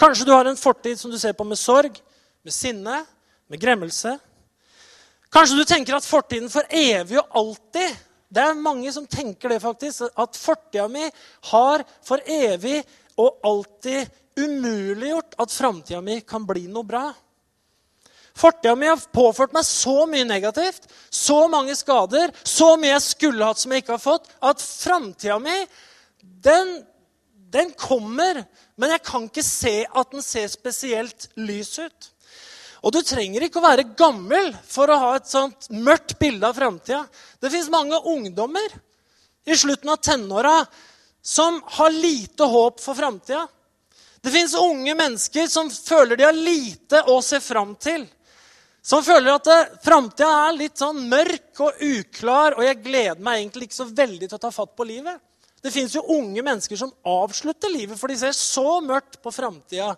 [0.00, 1.94] Kanskje du har en fortid som du ser på med sorg,
[2.42, 3.04] med sinne,
[3.50, 4.16] med gremmelse.
[5.30, 9.56] Kanskje du tenker at fortiden for evig og alltid Det er mange som tenker det,
[9.58, 10.04] faktisk.
[10.14, 11.02] At fortida mi
[11.50, 12.76] har for evig
[13.18, 14.06] og alltid
[14.38, 17.08] umuliggjort at framtida mi kan bli noe bra.
[18.38, 23.50] Fortida mi har påført meg så mye negativt, så mange skader, så mye jeg skulle
[23.50, 25.56] hatt som jeg ikke har fått, at framtida mi,
[26.22, 26.76] den,
[27.50, 28.44] den kommer.
[28.78, 32.12] Men jeg kan ikke se at den ser spesielt lys ut.
[32.80, 36.56] Og du trenger ikke å være gammel for å ha et sånt mørkt bilde av
[36.56, 37.02] framtida.
[37.40, 38.72] Det fins mange ungdommer
[39.44, 40.54] i slutten av tenåra
[41.22, 43.44] som har lite håp for framtida.
[44.20, 48.06] Det fins unge mennesker som føler de har lite å se fram til.
[48.82, 53.68] Som føler at framtida er litt sånn mørk og uklar, og jeg gleder meg egentlig
[53.68, 55.20] ikke så veldig til å ta fatt på livet.
[55.60, 59.92] Det fins jo unge mennesker som avslutter livet, for de ser så mørkt på framtida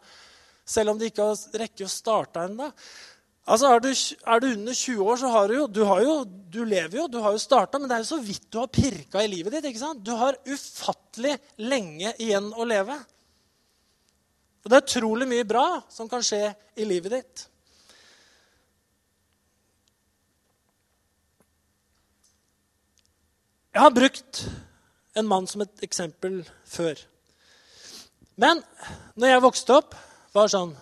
[0.65, 2.71] selv om de ikke har rekke å starte ennå.
[3.43, 6.61] Altså, er, du, er du under 20 år, så har du jo du, jo du,
[6.63, 9.23] lever jo, du har jo starta, men det er jo så vidt du har pirka
[9.23, 9.67] i livet ditt.
[9.73, 10.05] ikke sant?
[10.07, 12.99] Du har ufattelig lenge igjen å leve.
[14.63, 17.49] Og det er utrolig mye bra som kan skje i livet ditt.
[23.73, 24.45] Jeg har brukt
[25.19, 26.99] en mann som et eksempel før.
[28.39, 28.63] Men
[29.17, 29.97] når jeg vokste opp,
[30.33, 30.75] var sånn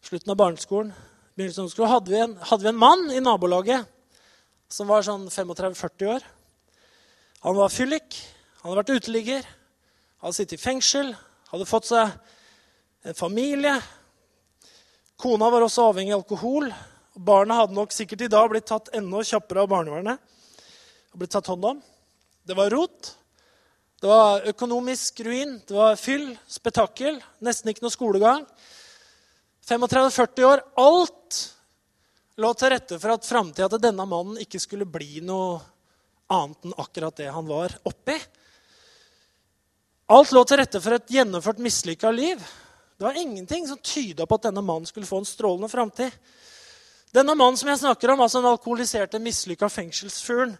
[0.00, 0.94] Slutten av barneskolen,
[1.36, 3.84] begynnelsen av skolen, hadde, vi en, hadde vi en mann i nabolaget
[4.72, 6.24] som var sånn 35-40 år.
[7.44, 8.16] Han var fyllik,
[8.62, 9.44] han hadde vært uteligger,
[10.24, 11.12] hadde sittet i fengsel,
[11.50, 12.14] hadde fått seg
[13.04, 13.74] en familie.
[15.20, 16.72] Kona var også avhengig av alkohol.
[16.72, 20.16] og Barna hadde nok sikkert i dag blitt tatt enda kjappere av barnevernet.
[21.12, 21.82] og blitt tatt hånd om.
[22.48, 23.16] Det var rot.
[24.00, 28.46] Det var økonomisk ruin, det var fyll, spetakkel, nesten ikke noe skolegang.
[29.68, 30.62] 35-40 år.
[30.80, 31.40] Alt
[32.40, 35.58] lå til rette for at framtida til denne mannen ikke skulle bli noe
[36.32, 38.16] annet enn akkurat det han var oppi.
[40.16, 42.40] Alt lå til rette for et gjennomført mislykka liv.
[42.96, 46.16] Det var ingenting som tyda på at denne mannen skulle få en strålende framtid.
[47.12, 50.56] Denne mannen som jeg snakker om, altså den alkoholiserte, mislykka fengselsfuglen,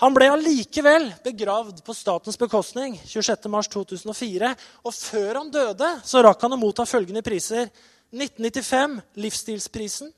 [0.00, 4.54] han ble allikevel begravd på statens bekostning 26.3.2004.
[4.88, 7.68] Og før han døde, så rakk han å motta følgende priser.
[8.08, 10.08] 1995 Livsstilsprisen.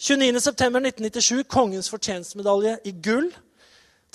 [0.00, 3.28] 29.9.1997 Kongens fortjenstmedalje i gull.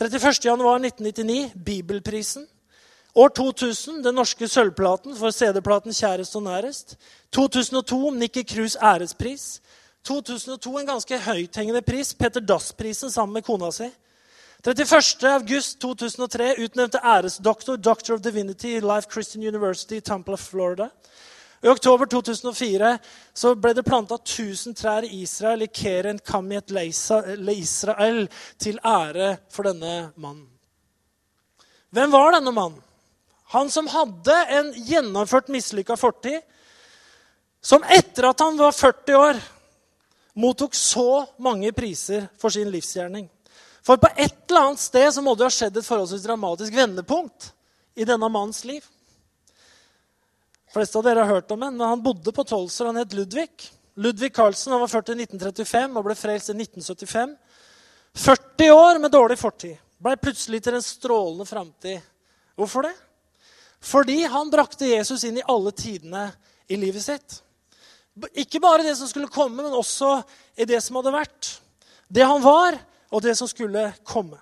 [0.01, 2.47] 31.1.1999 Bibelprisen.
[3.13, 6.95] År 2000 Den norske sølvplaten for CD-platen 'Kjærest og nærest'.
[7.31, 9.61] 2002 Nikki Cruz ærespris.
[10.03, 13.91] 2002 en ganske høythengende pris, Peter Dass-prisen sammen med kona si.
[14.63, 20.89] 31.8.2003 utnevnte æresdoktor, Doctor of Divinity i Life Christian University i of Florida.
[21.63, 22.97] I oktober 2004
[23.33, 29.63] så ble det planta 1000 trær i Israel i Keren Kamiet Leisrael, til ære for
[29.67, 30.47] denne mannen.
[31.91, 32.79] Hvem var denne mannen?
[33.51, 36.39] Han som hadde en gjennomført mislykka fortid.
[37.61, 39.43] Som etter at han var 40 år,
[40.35, 43.27] mottok så mange priser for sin livsgjerning.
[43.83, 47.51] For på et eller annet sted så må det ha skjedd et forholdsvis dramatisk vendepunkt
[47.99, 48.83] i denne mannens liv.
[50.73, 52.87] De fleste av dere har hørt om ham, men han bodde på Tolser.
[52.89, 53.51] Han het Ludvig.
[53.99, 57.35] Ludvig Carlsen han var født i 1935 og ble frelst i 1975.
[58.23, 59.75] 40 år med dårlig fortid.
[60.01, 62.01] Ble plutselig til en strålende framtid.
[62.57, 62.93] Hvorfor det?
[63.83, 66.29] Fordi han brakte Jesus inn i alle tidene
[66.71, 67.37] i livet sitt.
[68.37, 70.15] Ikke bare det som skulle komme, men også
[70.55, 71.49] i det som hadde vært.
[72.07, 72.77] Det han var,
[73.13, 74.39] og det som skulle komme.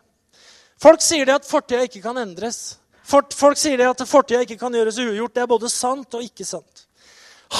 [0.82, 2.80] Folk sier det at fortida ikke kan endres.
[3.06, 5.36] Folk sier det at fortida ikke kan gjøres ugjort.
[5.36, 6.86] Det er både sant og ikke sant.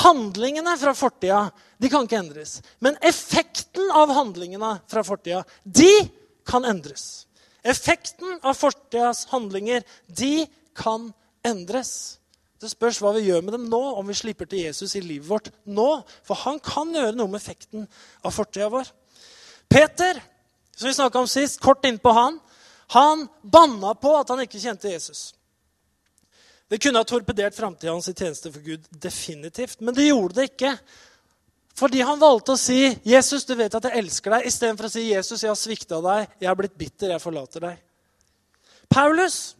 [0.02, 1.42] Handlingene fra fortida
[1.82, 2.62] de kan ikke endres.
[2.80, 5.92] Men effekten av handlingene fra fortida de
[6.48, 7.28] kan endres.
[7.62, 10.48] Effekten av fortidas handlinger de
[10.78, 11.12] kan
[11.46, 12.22] endres.
[12.62, 15.28] Det spørs hva vi gjør med dem nå, om vi slipper til Jesus i livet
[15.28, 15.90] vårt nå.
[16.26, 17.88] For han kan gjøre noe med effekten
[18.24, 18.90] av fortida vår.
[19.72, 20.22] Peter
[20.76, 22.40] som vi snakka om sist, kort innpå han,
[22.92, 25.32] han banna på at han ikke kjente Jesus.
[26.72, 29.80] Det kunne ha torpedert framtida hans i tjeneste for Gud, definitivt.
[29.80, 30.76] Men det gjorde det ikke.
[31.76, 35.02] Fordi han valgte å si, 'Jesus, du vet at jeg elsker deg', istedenfor å si,
[35.10, 36.30] 'Jesus, jeg har svikta deg.
[36.40, 37.10] Jeg har blitt bitter.
[37.12, 37.78] Jeg forlater deg'.
[38.90, 39.56] Paulus,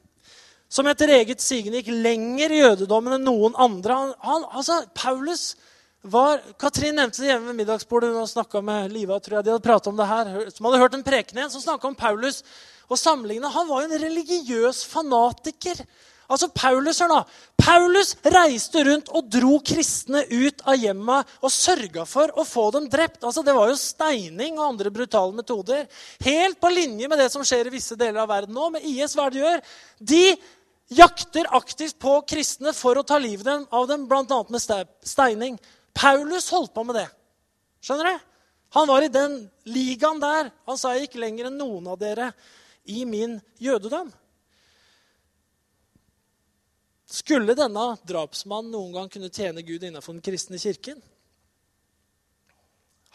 [0.70, 3.94] som etter eget sigende gikk lenger i jødedommen enn noen andre.
[3.94, 5.56] Han, han, altså, Paulus
[6.02, 8.14] var, Katrin nevnte det hjemme ved middagsbordet.
[8.16, 9.20] Hun snakka med Liva.
[9.20, 11.62] tror jeg de hadde pratet om det her, Som hadde hørt en preken igjen som
[11.62, 12.44] snakka om Paulus.
[12.92, 13.54] og sammenlignet.
[13.54, 15.80] Han var jo en religiøs fanatiker.
[16.28, 17.20] Altså, Paulus hør nå,
[17.60, 22.90] Paulus reiste rundt og dro kristne ut av hjemmet og sørga for å få dem
[22.92, 23.24] drept.
[23.24, 25.88] Altså, Det var jo steining og andre brutale metoder.
[26.20, 28.72] Helt på linje med det som skjer i visse deler av verden nå.
[28.72, 29.62] Med IS, hva de gjør?
[30.00, 30.38] De
[30.92, 34.44] jakter aktivt på kristne for å ta livet av dem, bl.a.
[34.50, 35.60] med steining.
[35.94, 37.08] Paulus holdt på med det.
[37.84, 38.28] Skjønner du?
[38.78, 40.52] Han var i den ligaen der.
[40.68, 42.32] Han sa jeg gikk lenger enn noen av dere
[42.88, 44.12] i min jødedom.
[47.12, 51.02] Skulle denne drapsmannen noen gang kunne tjene Gud innenfor den kristne kirken?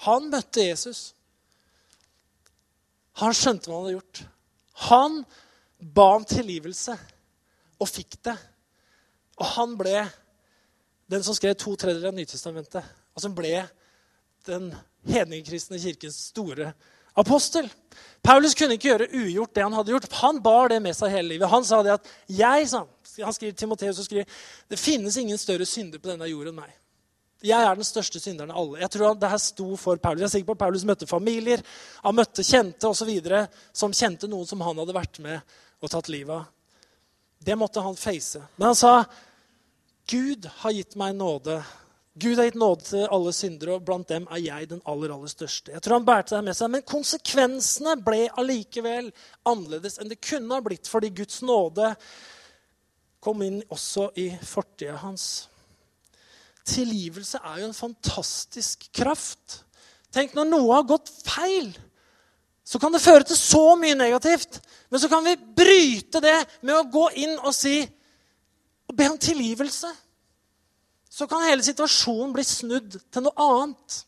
[0.04, 1.14] Han møtte Jesus.
[3.22, 4.22] Han skjønte hva han hadde gjort.
[4.90, 5.22] Han
[5.80, 6.98] ba om tilgivelse
[7.80, 8.36] og fikk det.
[9.40, 10.02] Og han ble
[11.10, 13.60] den som skrev to tredjedeler av Nytestamentet, og som ble
[14.46, 14.70] den
[15.06, 16.72] hedningekristne kirkens store
[17.18, 17.68] apostel.
[18.26, 20.08] Paulus kunne ikke gjøre ugjort det han hadde gjort.
[20.20, 21.50] Han bar det med seg hele livet.
[21.50, 24.26] Han sa det at jeg, han skriver Timoteus og skriver,
[24.70, 26.74] det finnes ingen større synder på denne jorden enn meg.
[27.44, 28.80] Jeg er den største synderen av alle.
[28.80, 30.22] Jeg tror det her sto for Paulus.
[30.22, 31.62] Jeg er sikker på at Paulus møtte familier,
[32.02, 33.12] han møtte kjente osv.
[33.76, 36.46] som kjente noen som han hadde vært med og tatt livet av.
[37.46, 38.40] Det måtte han face.
[38.56, 39.04] Men han sa,
[40.06, 41.64] 'Gud har gitt meg nåde
[42.18, 45.28] Gud har gitt nåde til alle syndere, og blant dem er jeg den aller aller
[45.28, 45.72] største.
[45.74, 49.10] Jeg tror han bærte det med seg, Men konsekvensene ble allikevel
[49.44, 51.90] annerledes enn det kunne ha blitt, fordi Guds nåde
[53.20, 55.48] kom inn også i fortida hans.
[56.64, 59.60] Tilgivelse er jo en fantastisk kraft.
[60.08, 61.68] Tenk når noe har gått feil,
[62.64, 64.62] så kan det føre til så mye negativt.
[64.88, 67.82] Men så kan vi bryte det med å gå inn og si
[68.86, 69.90] og be om tilgivelse
[71.16, 74.02] så kan hele situasjonen bli snudd til noe annet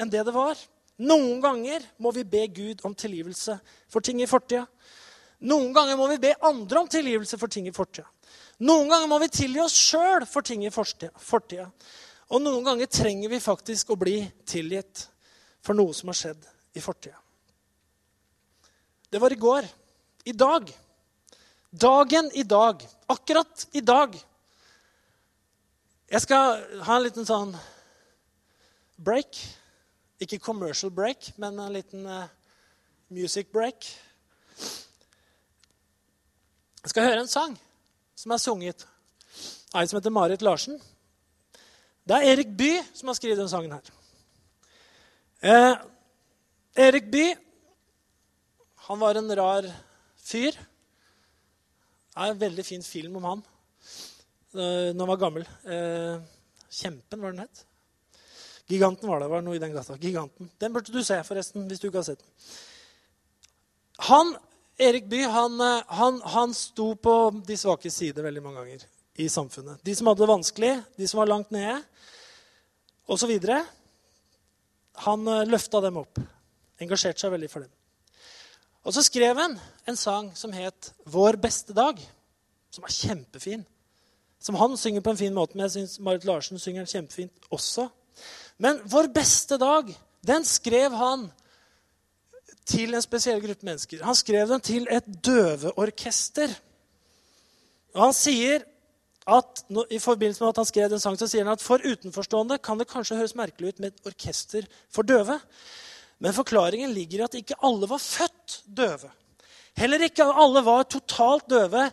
[0.00, 0.58] enn det det var.
[1.02, 3.56] Noen ganger må vi be Gud om tilgivelse
[3.90, 4.64] for ting i fortida.
[5.42, 8.06] Noen ganger må vi be andre om tilgivelse for ting i fortida.
[8.62, 11.66] Noen ganger må vi tilgi oss sjøl for ting i fortida.
[12.32, 15.06] Og noen ganger trenger vi faktisk å bli tilgitt
[15.62, 16.46] for noe som har skjedd
[16.78, 17.18] i fortida.
[19.12, 19.66] Det var i går.
[20.24, 20.70] I dag.
[21.72, 22.84] Dagen i dag.
[23.06, 24.16] Akkurat i dag
[26.12, 27.54] jeg skal ha en liten sånn
[29.00, 29.38] break.
[30.20, 32.26] Ikke commercial break, men en liten uh,
[33.08, 33.86] music break.
[36.82, 37.54] Jeg skal høre en sang
[38.18, 38.84] som er sunget
[39.72, 40.76] av en som heter Marit Larsen.
[42.04, 43.88] Det er Erik Bye som har skrevet denne sangen her.
[45.48, 45.74] Eh,
[46.90, 47.38] Erik Bye
[48.90, 49.70] han var en rar
[50.20, 50.58] fyr.
[52.12, 53.42] Det er en veldig fin film om han.
[54.52, 55.46] Eh, når han var gammel.
[55.64, 56.18] Eh,
[56.68, 57.62] Kjempen, var den het.
[58.68, 59.30] Giganten var det.
[59.32, 59.96] var noe i den gata.
[59.96, 60.50] Giganten.
[60.60, 62.52] Den burde du se, forresten, hvis du ikke har sett den.
[64.10, 64.34] Han,
[64.76, 67.16] Erik Bye han, eh, han, han sto på
[67.48, 68.84] de svake sider veldig mange ganger
[69.16, 69.80] i samfunnet.
[69.80, 71.80] De som hadde det vanskelig, de som var langt nede,
[73.08, 73.32] osv.
[75.08, 76.20] Han løfta dem opp.
[76.80, 77.72] Engasjerte seg veldig for dem.
[78.84, 82.00] Og så skrev han en sang som het 'Vår beste dag',
[82.70, 83.66] som er kjempefin
[84.42, 85.56] som han synger på en fin måte.
[85.56, 87.88] Men jeg syns Marit Larsen synger kjempefint også.
[88.58, 89.94] Men 'Vår beste dag'
[90.26, 91.30] den skrev han
[92.66, 94.04] til en spesiell gruppe mennesker.
[94.04, 96.48] Han skrev den til et døveorkester.
[97.94, 98.62] Og han sier
[99.26, 102.58] at, I forbindelse med at han skrev den sangen, så sier han at for utenforstående
[102.58, 105.40] kan det kanskje høres merkelig ut med et orkester for døve.
[106.22, 109.10] Men forklaringen ligger i at ikke alle var født døve.
[109.78, 111.88] Heller ikke alle var totalt døve.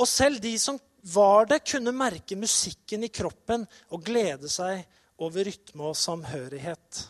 [0.00, 0.80] Og selv de som
[1.14, 4.82] var det kunne merke musikken i kroppen og glede seg
[5.20, 7.06] over rytme og samhørighet.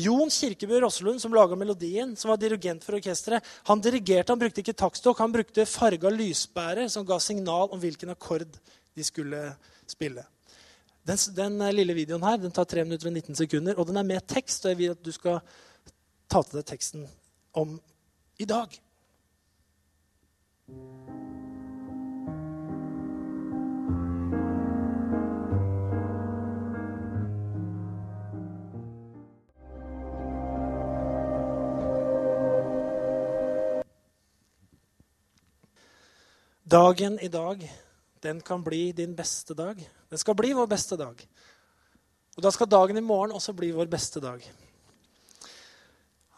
[0.00, 4.62] Jon Kirkeby Rosselund, som laga melodien, som var dirigent for orkesteret, han dirigerte, han brukte
[4.62, 9.48] ikke taktstokk, han brukte farga lysbærer som ga signal om hvilken akkord de skulle
[9.90, 10.22] spille.
[11.10, 14.06] Den, den, lille videoen her den tar 3 minutter og 19 sekunder, og den er
[14.06, 14.64] med tekst.
[14.64, 15.40] og jeg vil at du skal
[16.30, 17.08] ta til deg teksten
[17.52, 17.80] om
[18.38, 18.78] i dag.
[36.70, 37.72] Dagen i dag,
[38.22, 39.88] den kan bli din beste dag.
[40.10, 41.20] Den skal bli vår beste dag.
[42.36, 44.42] Og da skal dagen i morgen også bli vår beste dag.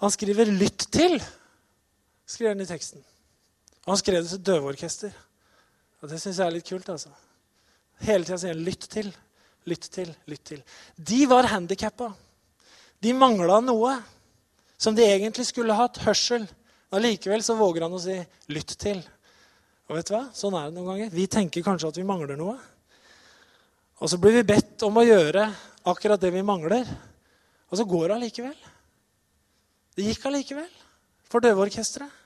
[0.02, 1.22] Han skriver 'lytt til',
[2.26, 3.04] skriver han i teksten.
[3.86, 5.12] Og han skrev det til døveorkester.
[6.02, 6.88] Og det syns jeg er litt kult.
[6.88, 7.08] altså.
[8.00, 9.12] Hele tida sier han 'lytt til',
[9.66, 10.62] 'lytt til', 'lytt til'.
[10.98, 12.12] De var handikappa.
[13.02, 14.02] De mangla noe
[14.76, 15.98] som de egentlig skulle hatt.
[15.98, 16.48] Hørsel.
[16.92, 19.06] Allikevel så våger han å si 'lytt til'.
[19.88, 20.30] Og vet du hva?
[20.34, 21.10] Sånn er det noen ganger.
[21.10, 22.58] Vi tenker kanskje at vi mangler noe.
[24.02, 25.44] Og så blir vi bedt om å gjøre
[25.86, 26.88] akkurat det vi mangler.
[27.70, 28.56] Og så går det allikevel.
[29.94, 30.70] Det gikk allikevel
[31.30, 32.18] for døveorkesteret.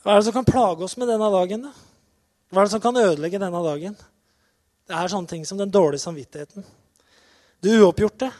[0.00, 1.66] Hva er det som kan plage oss med denne dagen?
[1.68, 1.72] da?
[2.48, 3.98] Hva er det som kan ødelegge denne dagen?
[4.84, 6.64] Det er sånne ting som den dårlige samvittigheten.
[7.60, 8.30] Det uoppgjorte,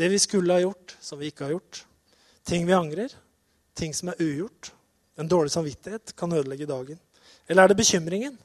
[0.00, 1.82] det vi skulle ha gjort, som vi ikke har gjort.
[2.48, 3.12] Ting vi angrer,
[3.76, 4.72] ting som er ugjort.
[5.20, 7.00] En dårlig samvittighet kan ødelegge dagen.
[7.48, 8.38] Eller er det bekymringen?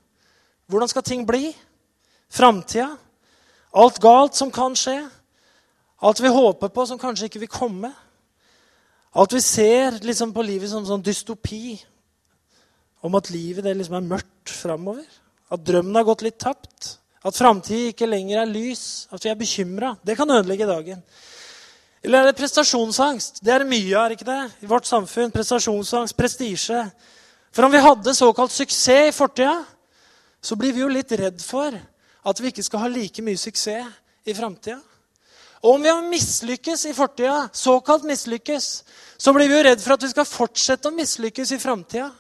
[0.68, 1.52] Hvordan skal ting bli?
[2.30, 2.90] Framtida?
[3.76, 4.98] Alt galt som kan skje?
[6.02, 7.92] Alt vi håper på, som kanskje ikke vil komme?
[9.16, 11.78] Alt vi ser liksom, på livet som sånn dystopi?
[13.06, 15.06] Om at livet liksom er mørkt framover?
[15.52, 16.96] At drømmen har gått litt tapt?
[17.26, 19.08] At framtida ikke lenger er lys?
[19.14, 19.96] At vi er bekymra?
[20.04, 21.04] Det kan ødelegge dagen.
[22.06, 23.40] Eller er det prestasjonsangst?
[23.42, 24.42] Det er mye av ikke det?
[24.62, 25.34] i vårt samfunn.
[25.34, 26.84] Prestasjonsangst, prestisje.
[27.56, 29.56] For om vi hadde såkalt suksess i fortida,
[30.46, 31.74] så blir vi jo litt redd for
[32.26, 33.90] at vi ikke skal ha like mye suksess
[34.26, 34.78] i framtida.
[35.66, 38.68] Og om vi har mislykkes i fortida, såkalt mislykkes,
[39.18, 42.12] så blir vi jo redd for at vi skal fortsette å mislykkes i framtida.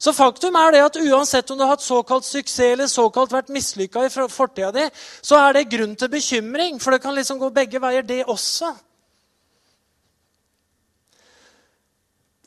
[0.00, 3.52] Så faktum er det at uansett om du har hatt såkalt suksess eller såkalt vært
[3.52, 4.86] mislykka i fortida di,
[5.20, 8.72] så er det grunn til bekymring, for det kan liksom gå begge veier, det også.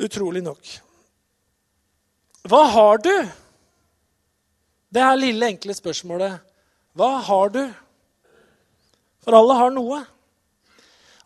[0.01, 0.73] Utrolig nok.
[2.49, 3.13] Hva har du?
[4.93, 6.35] Det er lille, enkle spørsmålet.
[6.93, 7.63] Hva har du?
[9.25, 10.03] For alle har noe.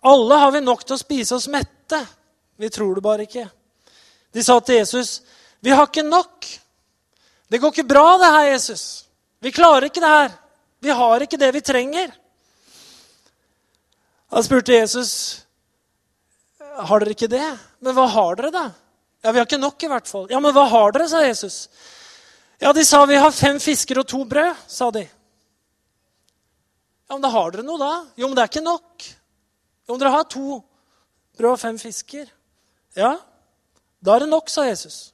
[0.08, 2.00] Alle har vi nok til å spise oss mette.
[2.56, 3.44] Vi tror det bare ikke.
[4.32, 5.22] De sa til Jesus,
[5.62, 6.60] 'Vi har ikke nok.'
[7.50, 9.06] 'Det går ikke bra, det her, Jesus.
[9.42, 10.32] Vi klarer ikke det her.
[10.80, 12.12] Vi har ikke det vi trenger.'
[14.32, 15.44] Da spurte Jesus,
[16.60, 18.72] 'Har dere ikke det?' 'Men hva har dere, da?'
[19.24, 21.68] 'Ja, vi har ikke nok, i hvert fall.' 'Ja, men hva har dere?' sa Jesus.
[22.60, 25.10] Ja, de sa, 'Vi har fem fisker og to brød', sa de.
[27.10, 28.06] Ja, men da har dere noe, da?
[28.18, 29.04] Jo, men det er ikke nok.
[29.88, 30.64] Jo, men dere har to
[31.38, 32.26] brød og fem fisker.
[32.96, 33.18] Ja,
[34.04, 35.14] da er det nok, sa Jesus.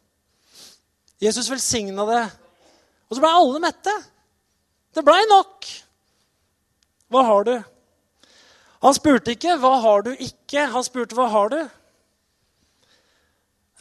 [1.21, 2.23] Jesus velsigna det.
[3.09, 3.93] Og så ble alle mette.
[4.93, 5.67] Det blei nok.
[7.11, 7.63] Hva har du?
[8.81, 11.69] Han spurte ikke 'hva har du ikke', han spurte 'hva har du'?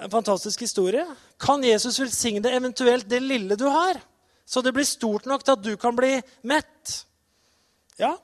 [0.02, 1.06] En fantastisk historie.
[1.38, 4.00] Kan Jesus velsigne eventuelt det lille du har,
[4.44, 6.94] så det blir stort nok til at du kan bli mett?
[8.00, 8.16] Ja,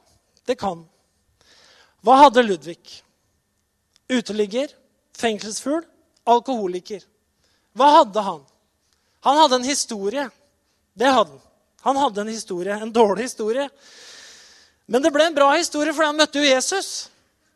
[0.46, 0.82] det kan.
[2.02, 2.82] Hva hadde Ludvig?
[4.10, 4.72] Uteligger,
[5.14, 5.84] fengselsfugl,
[6.26, 7.04] alkoholiker.
[7.78, 8.42] Hva hadde han?
[9.28, 10.26] Han hadde en historie.
[10.98, 11.44] Det hadde han.
[11.86, 13.68] Han hadde en historie, en dårlig historie.
[14.90, 17.06] Men det ble en bra historie, for han møtte jo Jesus.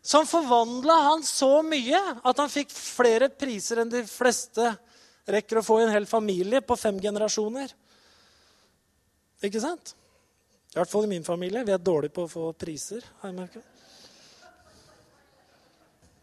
[0.02, 4.72] Som forvandla han så mye at han fikk flere priser enn de fleste
[5.30, 7.70] rekker å få i en hel familie på fem generasjoner.
[9.46, 9.94] Ikke sant?
[10.72, 11.62] I hvert fall i min familie.
[11.66, 13.04] Vi er dårlige på å få priser.
[13.20, 13.62] har jeg merket.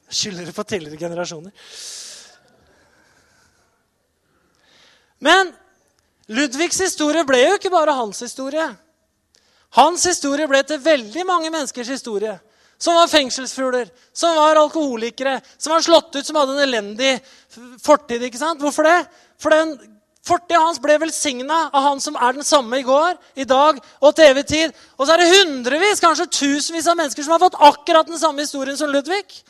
[0.10, 1.54] Skylder det på tidligere generasjoner.
[5.20, 5.54] Men
[6.30, 8.66] Ludvigs historie ble jo ikke bare hans historie.
[9.78, 12.40] Hans historie ble til veldig mange menneskers historie.
[12.80, 17.18] Som var fengselsfugler, som var alkoholikere, som var slått ut, som hadde en elendig
[17.84, 18.24] fortid.
[18.24, 18.62] ikke sant?
[18.64, 19.00] Hvorfor det?
[19.40, 19.76] For den
[20.26, 24.16] fortida hans ble velsigna av han som er den samme i går, i dag og
[24.16, 24.76] til evig tid.
[24.98, 28.46] Og så er det hundrevis, kanskje tusenvis av mennesker som har fått akkurat den samme
[28.46, 29.42] historien som Ludvig.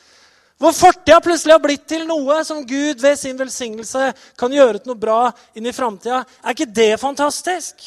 [0.60, 4.92] Hvor fortida plutselig har blitt til noe som Gud ved sin velsignelse kan gjøre til
[4.92, 5.22] noe bra
[5.56, 6.26] inn i framtida.
[6.44, 7.80] Er ikke det fantastisk?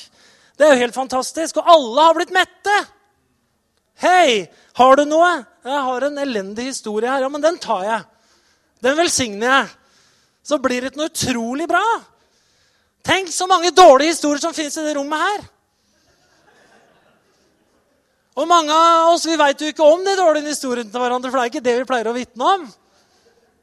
[0.56, 1.58] Det er jo helt fantastisk.
[1.60, 2.78] Og alle har blitt mette.
[4.02, 5.30] Hei, har du noe?
[5.62, 7.22] Jeg har en elendig historie her.
[7.22, 8.02] Ja, men den tar jeg.
[8.82, 9.68] Den velsigner jeg.
[10.42, 11.84] Så blir det noe utrolig bra.
[13.06, 15.46] Tenk så mange dårlige historier som finnes i det rommet her.
[18.42, 21.38] Og mange av oss vi veit jo ikke om de dårlige historiene til hverandre, for
[21.38, 22.68] det er ikke det vi pleier å vitne om.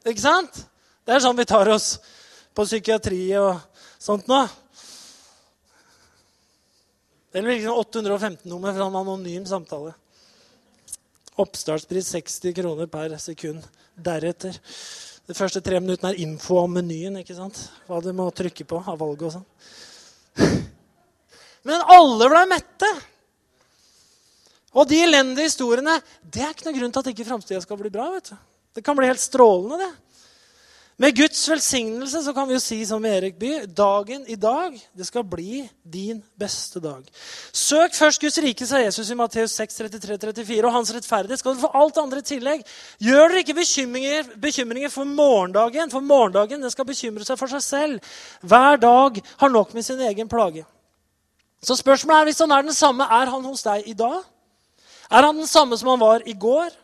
[0.06, 0.62] Ikke sant?
[1.04, 1.96] Det er sånn vi tar oss
[2.56, 3.58] på psykiatri og
[4.00, 4.44] sånt nå.
[7.34, 9.92] Eller liksom 815-nummer fra en anonym samtale.
[11.40, 13.64] Oppstartspris 60 kroner per sekund.
[13.96, 14.56] Deretter.
[15.30, 17.20] De første tre minuttene er info om menyen.
[17.20, 17.58] ikke sant?
[17.86, 19.46] Hva du må trykke på av valget og sånn.
[21.68, 22.90] Men alle ble mette.
[24.74, 27.92] Og de elendige historiene det er ikke noe grunn til at ikke framtida skal bli
[27.92, 28.10] bra.
[28.14, 28.36] vet du.
[28.74, 30.09] Det kan bli helt strålende, det.
[31.00, 35.06] Med Guds velsignelse så kan vi jo si som Erik By dagen i dag det
[35.08, 37.06] skal bli din beste dag.
[37.56, 41.62] Søk først Guds rike, sa Jesus i Matteus 6, 33-34, og hans rettferdighet skal du
[41.62, 42.66] få alt andre i tillegg.
[43.00, 47.64] Gjør dere ikke bekymringer, bekymringer for morgendagen, for morgendagen den skal bekymre seg for seg
[47.64, 48.10] selv.
[48.44, 50.66] Hver dag har nok med sin egen plage.
[51.64, 54.20] Så spørsmålet er hvis han er den samme, er han hos deg i dag?
[55.08, 56.76] Er han den samme som han var i går?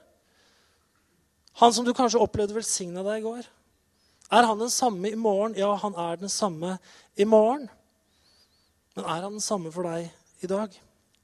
[1.60, 3.44] Han som du kanskje opplevde velsigna deg i går?
[4.32, 5.54] Er han den samme i morgen?
[5.58, 6.78] Ja, han er den samme
[7.16, 7.68] i morgen.
[8.96, 10.08] Men er han den samme for deg
[10.42, 10.72] i dag?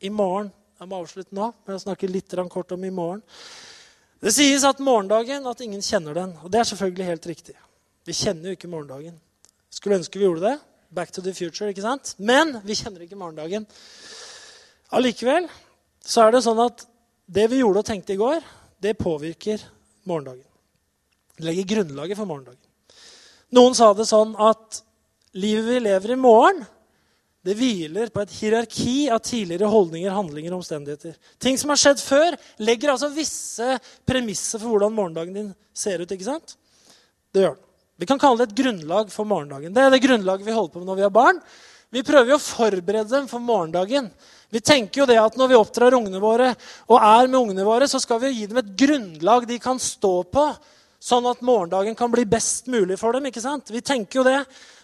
[0.00, 3.20] I morgen Jeg må avslutte nå, men jeg snakker litt kort om i morgen.
[4.18, 6.32] Det sies at morgendagen at ingen kjenner den.
[6.42, 7.54] Og det er selvfølgelig helt riktig.
[8.02, 9.14] Vi kjenner jo ikke morgendagen.
[9.70, 10.56] Skulle ønske vi gjorde det.
[10.90, 12.16] Back to the future, ikke sant?
[12.18, 13.66] Men vi kjenner ikke morgendagen.
[14.90, 15.46] Allikevel
[16.02, 16.82] så er det sånn at
[17.30, 18.42] det vi gjorde og tenkte i går,
[18.82, 19.62] det påvirker
[20.10, 20.44] morgendagen.
[21.38, 22.61] Det legger grunnlaget for morgendagen.
[23.52, 24.80] Noen sa det sånn at
[25.36, 26.62] livet vi lever i morgen,
[27.42, 31.16] det hviler på et hierarki av tidligere holdninger, handlinger og omstendigheter.
[31.42, 33.74] Ting som har skjedd før, legger altså visse
[34.06, 36.12] premisser for hvordan morgendagen din ser ut.
[36.14, 36.54] ikke sant?
[37.34, 37.68] Det gjør den.
[37.98, 39.74] Vi kan kalle det et grunnlag for morgendagen.
[39.74, 41.42] Det er det grunnlaget vi holder på med når vi har barn.
[41.92, 44.08] Vi prøver jo å forberede dem for morgendagen.
[44.52, 46.52] Vi tenker jo det at Når vi oppdrar ungene våre
[46.88, 50.14] og er med ungene våre, så skal vi gi dem et grunnlag de kan stå
[50.30, 50.46] på
[51.02, 53.26] sånn at morgendagen kan bli best mulig for dem.
[53.26, 53.72] ikke sant?
[53.74, 54.38] Vi tenker jo det.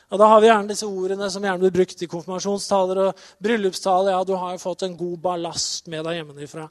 [0.09, 4.15] Og da har vi gjerne disse ordene som gjerne blir brukt i konfirmasjonstaler og bryllupstaler.
[4.15, 6.69] Ja, du har jo fått en god ballast med deg hjemmefra.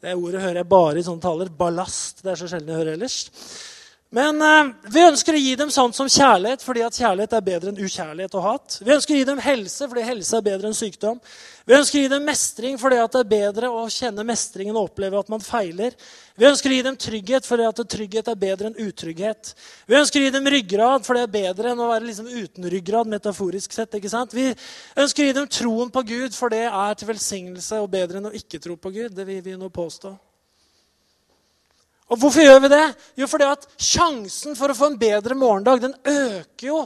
[0.00, 1.50] Det ordet hører jeg bare i sånne taler.
[1.50, 2.22] Ballast.
[2.22, 3.18] Det er så sjelden jeg hører ellers.
[4.14, 7.72] Men eh, vi ønsker å gi dem sånt som kjærlighet, fordi at kjærlighet er bedre
[7.72, 8.76] enn ukjærlighet og hat.
[8.78, 11.18] Vi ønsker å gi dem helse, fordi helse er bedre enn sykdom.
[11.66, 14.92] Vi ønsker å gi dem mestring, fordi at det er bedre å kjenne mestringen og
[14.92, 15.96] oppleve at man feiler.
[16.38, 19.50] Vi ønsker å gi dem trygghet, fordi at trygghet er bedre enn utrygghet.
[19.90, 22.70] Vi ønsker å gi dem ryggrad, for det er bedre enn å være liksom uten
[22.76, 23.98] ryggrad, metaforisk sett.
[23.98, 24.38] ikke sant?
[24.38, 24.52] Vi
[24.94, 28.30] ønsker å gi dem troen på Gud, for det er til velsignelse og bedre enn
[28.30, 29.18] å ikke tro på Gud.
[29.18, 30.14] Det vil vi nå påstå.
[32.06, 32.84] Og hvorfor gjør vi det?
[33.18, 36.84] Jo, fordi at sjansen for å få en bedre morgendag den øker jo.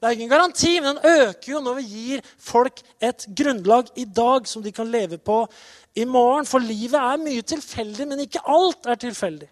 [0.00, 4.06] Det er ingen garanti, men den øker jo når vi gir folk et grunnlag i
[4.08, 5.42] dag som de kan leve på
[5.96, 6.48] i morgen.
[6.48, 9.48] For livet er mye tilfeldig, men ikke alt er tilfeldig.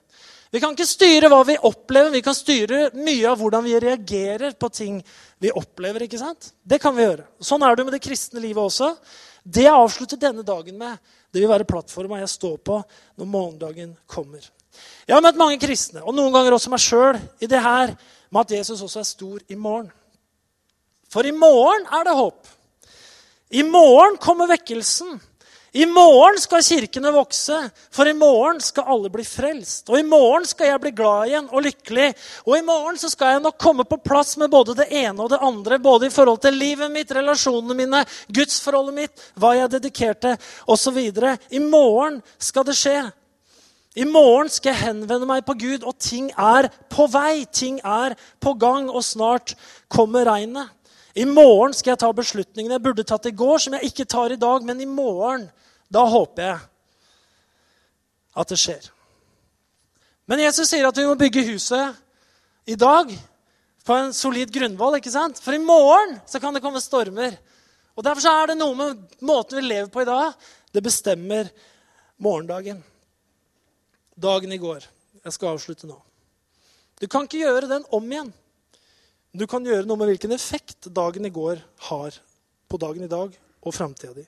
[0.49, 4.57] Vi kan ikke styre hva vi opplever, vi kan styre mye av hvordan vi reagerer
[4.57, 5.03] på ting
[5.37, 6.07] vi opplever.
[6.07, 6.55] ikke sant?
[6.65, 7.27] Det kan vi gjøre.
[7.45, 8.95] Sånn er det med det kristne livet også.
[9.45, 10.97] Det jeg avslutter denne dagen med,
[11.33, 12.81] det vil være plattforma jeg står på
[13.21, 14.41] når morgendagen kommer.
[15.09, 17.95] Jeg har møtt mange kristne, og noen ganger også meg sjøl, i det her
[18.29, 19.89] med at Jesus også er stor i morgen.
[21.09, 22.51] For i morgen er det håp.
[23.51, 25.17] I morgen kommer vekkelsen.
[25.73, 27.57] I morgen skal kirkene vokse,
[27.93, 29.91] for i morgen skal alle bli frelst.
[29.93, 32.09] Og i morgen skal jeg bli glad igjen og lykkelig.
[32.47, 35.29] Og i morgen så skal jeg nok komme på plass med både det ene og
[35.33, 35.79] det andre.
[35.79, 38.03] Både i forhold til livet mitt, relasjonene mine,
[38.33, 40.35] gudsforholdet mitt, hva jeg dedikerte
[40.69, 40.99] osv.
[41.53, 42.99] I morgen skal det skje.
[43.99, 47.43] I morgen skal jeg henvende meg på Gud, og ting er på vei.
[47.51, 49.57] Ting er på gang, og snart
[49.91, 50.71] kommer regnet.
[51.19, 54.31] I morgen skal jeg ta beslutningene jeg burde tatt i går, som jeg ikke tar
[54.31, 54.67] i dag.
[54.67, 55.49] Men i morgen,
[55.91, 56.61] da håper jeg
[58.39, 58.87] at det skjer.
[60.31, 61.97] Men Jesus sier at vi må bygge huset
[62.69, 63.11] i dag
[63.89, 65.01] på en solid grunnvoll.
[65.01, 65.41] ikke sant?
[65.43, 67.35] For i morgen så kan det komme stormer.
[67.99, 70.39] Og Derfor er det noe med måten vi lever på i dag.
[70.71, 71.51] Det bestemmer
[72.23, 72.85] morgendagen
[74.19, 74.85] dagen i går.
[75.25, 75.97] Jeg skal avslutte nå.
[76.99, 78.33] Du kan ikke gjøre den om igjen.
[79.35, 81.61] Du kan gjøre noe med hvilken effekt dagen i går
[81.91, 82.17] har
[82.69, 84.25] på dagen i dag og framtida di.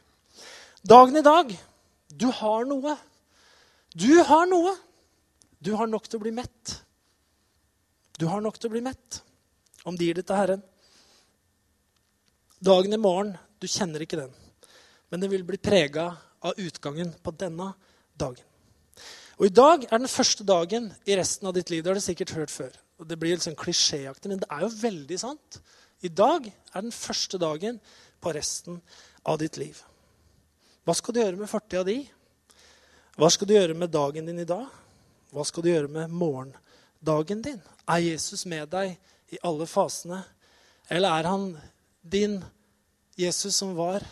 [0.86, 1.50] Dagen i dag
[2.10, 2.96] du har noe.
[3.94, 4.74] Du har noe.
[5.58, 6.76] Du har nok til å bli mett.
[8.18, 9.22] Du har nok til å bli mett
[9.88, 10.62] om de gir det til Herren.
[12.60, 14.32] Dagen i morgen, du kjenner ikke den.
[15.08, 16.10] Men den vil bli prega
[16.44, 17.72] av utgangen på denne
[18.20, 18.49] dagen.
[19.40, 21.80] Og I dag er den første dagen i resten av ditt liv.
[21.80, 22.74] Det har du sikkert hørt før.
[23.00, 25.56] Og Det blir litt sånn klisjéaktig, men det er jo veldig sant.
[26.04, 27.78] I dag er den første dagen
[28.20, 28.76] på resten
[29.24, 29.78] av ditt liv.
[30.84, 32.02] Hva skal du gjøre med fortida di?
[33.16, 34.66] Hva skal du gjøre med dagen din i dag?
[35.32, 37.62] Hva skal du gjøre med morgendagen din?
[37.88, 38.92] Er Jesus med deg
[39.32, 40.20] i alle fasene?
[40.90, 41.46] Eller er han
[42.02, 42.36] din
[43.16, 44.04] Jesus som var?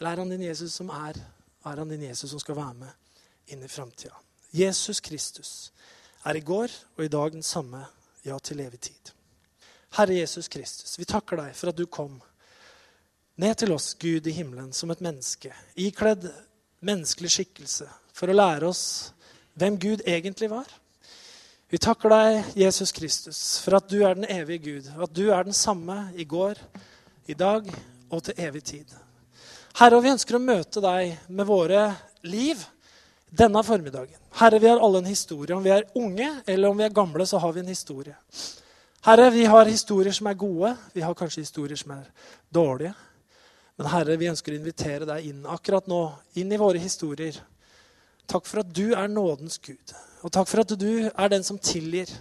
[0.00, 1.22] Eller er han din Jesus som er?
[1.62, 3.01] Er han din Jesus som skal være med
[3.46, 4.14] inn i framtida.
[4.52, 5.72] Jesus Kristus
[6.28, 7.86] er i går og i dag den samme,
[8.22, 9.12] ja, til evig tid.
[9.96, 12.20] Herre Jesus Kristus, vi takker deg for at du kom
[13.42, 16.28] ned til oss, Gud i himmelen, som et menneske, ikledd
[16.84, 18.84] menneskelig skikkelse, for å lære oss
[19.58, 20.68] hvem Gud egentlig var.
[21.72, 24.88] Vi takker deg, Jesus Kristus, for at du er den evige Gud.
[24.92, 26.58] At du er den samme i går,
[27.32, 27.68] i dag
[28.12, 28.92] og til evig tid.
[29.78, 31.86] Herre, vi ønsker å møte deg med våre
[32.28, 32.60] liv
[33.32, 34.18] denne formiddagen.
[34.36, 35.56] Herre, vi har alle en historie.
[35.56, 38.16] Om vi er unge eller om vi er gamle, så har vi en historie.
[39.06, 40.74] Herre, vi har historier som er gode.
[40.92, 42.04] Vi har kanskje historier som er
[42.52, 42.92] dårlige.
[43.80, 46.02] Men Herre, vi ønsker å invitere deg inn akkurat nå,
[46.38, 47.38] inn i våre historier.
[48.28, 49.94] Takk for at du er nådens Gud.
[50.22, 52.12] Og takk for at du er den som tilgir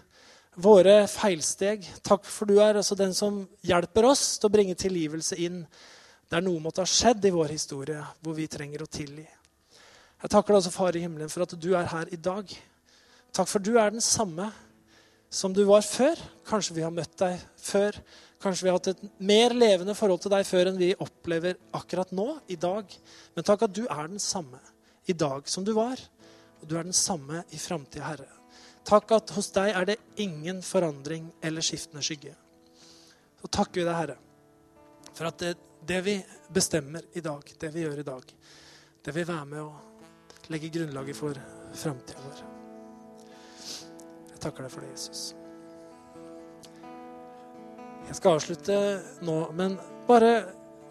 [0.55, 1.83] våre feilsteg.
[2.07, 5.65] Takk for du er også den som hjelper oss til å bringe tilgivelse inn
[6.31, 9.27] der noe måtte ha skjedd i vår historie, hvor vi trenger å tilgi.
[10.21, 12.51] Jeg takker deg også, Far i himmelen, for at du er her i dag.
[13.33, 14.51] Takk for du er den samme
[15.33, 16.19] som du var før.
[16.45, 17.97] Kanskje vi har møtt deg før.
[18.41, 22.13] Kanskje vi har hatt et mer levende forhold til deg før enn vi opplever akkurat
[22.13, 22.93] nå, i dag.
[23.33, 24.61] Men takk at du er den samme
[25.09, 25.97] i dag som du var.
[26.61, 28.29] Og du er den samme i framtida, Herre.
[28.85, 32.37] Takk at hos deg er det ingen forandring eller skiftende skygge.
[33.41, 34.17] Så takker vi deg, Herre,
[35.17, 36.19] for at det, det vi
[36.53, 38.35] bestemmer i dag, det vi gjør i dag,
[39.01, 39.90] det vil være med å
[40.51, 41.37] legge grunnlaget for
[41.73, 42.41] framtida vår.
[44.31, 45.21] Jeg takker deg for det, Jesus.
[48.09, 48.77] Jeg skal avslutte
[49.23, 49.77] nå, men
[50.07, 50.33] bare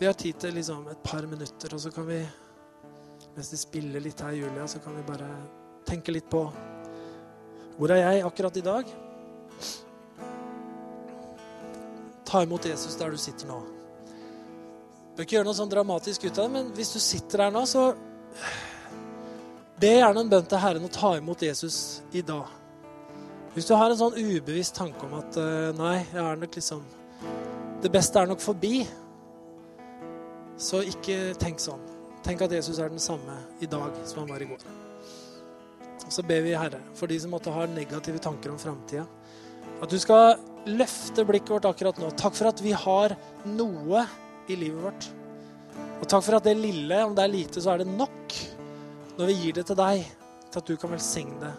[0.00, 2.22] Vi har tid til liksom et par minutter, og så kan vi
[3.34, 5.28] mens de spiller litt her, Julia, så kan vi bare
[5.84, 6.40] tenke litt på
[7.80, 8.88] hvor er jeg akkurat i dag?
[12.28, 13.60] Ta imot Jesus der du sitter nå.
[13.60, 17.54] Du bør ikke gjøre noe sånn dramatisk ut av det, men hvis du sitter her
[17.54, 17.86] nå, så
[19.80, 21.76] be gjerne en bønn til Herren å ta imot Jesus
[22.12, 22.48] i dag.
[23.54, 26.82] Hvis du har en sånn ubevisst tanke om at eh, nei, jeg er nok liksom
[27.82, 28.84] Det beste er nok forbi,
[30.60, 31.80] så ikke tenk sånn.
[32.20, 34.66] Tenk at Jesus er den samme i dag som han var i går.
[36.04, 39.06] Og så ber vi, Herre, for de som måtte ha negative tanker om framtida,
[39.80, 40.36] at du skal
[40.68, 42.12] løfte blikket vårt akkurat nå.
[42.20, 43.16] Takk for at vi har
[43.48, 44.04] noe
[44.44, 45.08] i livet vårt.
[46.02, 48.36] Og takk for at det lille, om det er lite, så er det nok
[49.18, 50.06] når vi gir det til deg,
[50.50, 51.52] til at du kan velsigne det,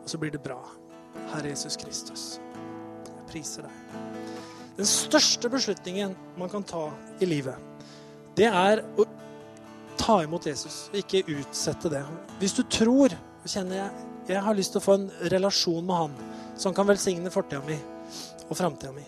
[0.00, 0.58] og så blir det bra.
[1.32, 2.26] Herre Jesus Kristus,
[3.06, 3.98] jeg priser deg.
[4.78, 6.86] Den største beslutningen man kan ta
[7.20, 7.56] i livet,
[8.38, 9.04] det er å
[10.00, 12.02] ta imot Jesus, og ikke utsette det.
[12.40, 15.96] Hvis du tror og kjenner jeg, jeg har lyst til å få en relasjon med
[15.96, 16.16] han
[16.60, 17.76] som kan velsigne fortida mi
[18.48, 19.04] og framtida mi.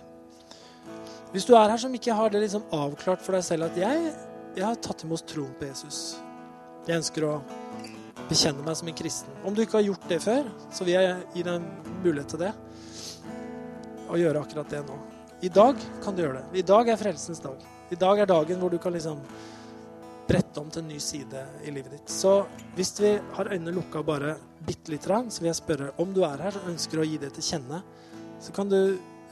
[1.33, 4.13] Hvis du er her som ikke har det liksom avklart for deg selv at jeg,
[4.57, 6.19] jeg har tatt imot troen på Jesus.
[6.87, 7.35] Jeg ønsker å
[8.31, 9.39] bekjenne meg som en kristen.
[9.45, 12.43] Om du ikke har gjort det før, så vil jeg gi deg en mulighet til
[12.45, 12.53] det.
[14.09, 14.99] Og gjøre akkurat det nå.
[15.43, 16.61] I dag kan du gjøre det.
[16.63, 17.65] I dag er frelsens dag.
[17.93, 19.21] I dag er dagen hvor du kan liksom
[20.29, 22.13] brette om til en ny side i livet ditt.
[22.13, 22.45] Så
[22.77, 26.23] hvis vi har øynene lukka bare bitte lite grann, så vil jeg spørre om du
[26.27, 27.83] er her og ønsker å gi det til kjenne,
[28.43, 28.79] så kan du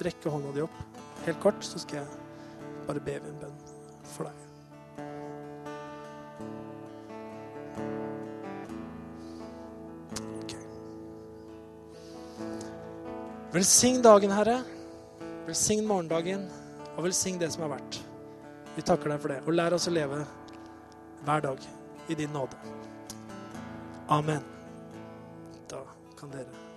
[0.02, 0.78] rekke hånda di opp
[1.26, 3.58] helt kort, så skal jeg bare be en bønn
[4.16, 4.39] for deg.
[13.50, 14.60] Velsign dagen, Herre.
[15.46, 16.44] Velsign morgendagen,
[16.94, 17.96] og velsign det som har vært.
[18.76, 19.38] Vi takker deg for det.
[19.42, 20.20] Og lær oss å leve
[21.26, 21.66] hver dag
[22.06, 22.54] i din nåde.
[24.06, 24.46] Amen.
[25.66, 25.82] Da
[26.20, 26.69] kan dere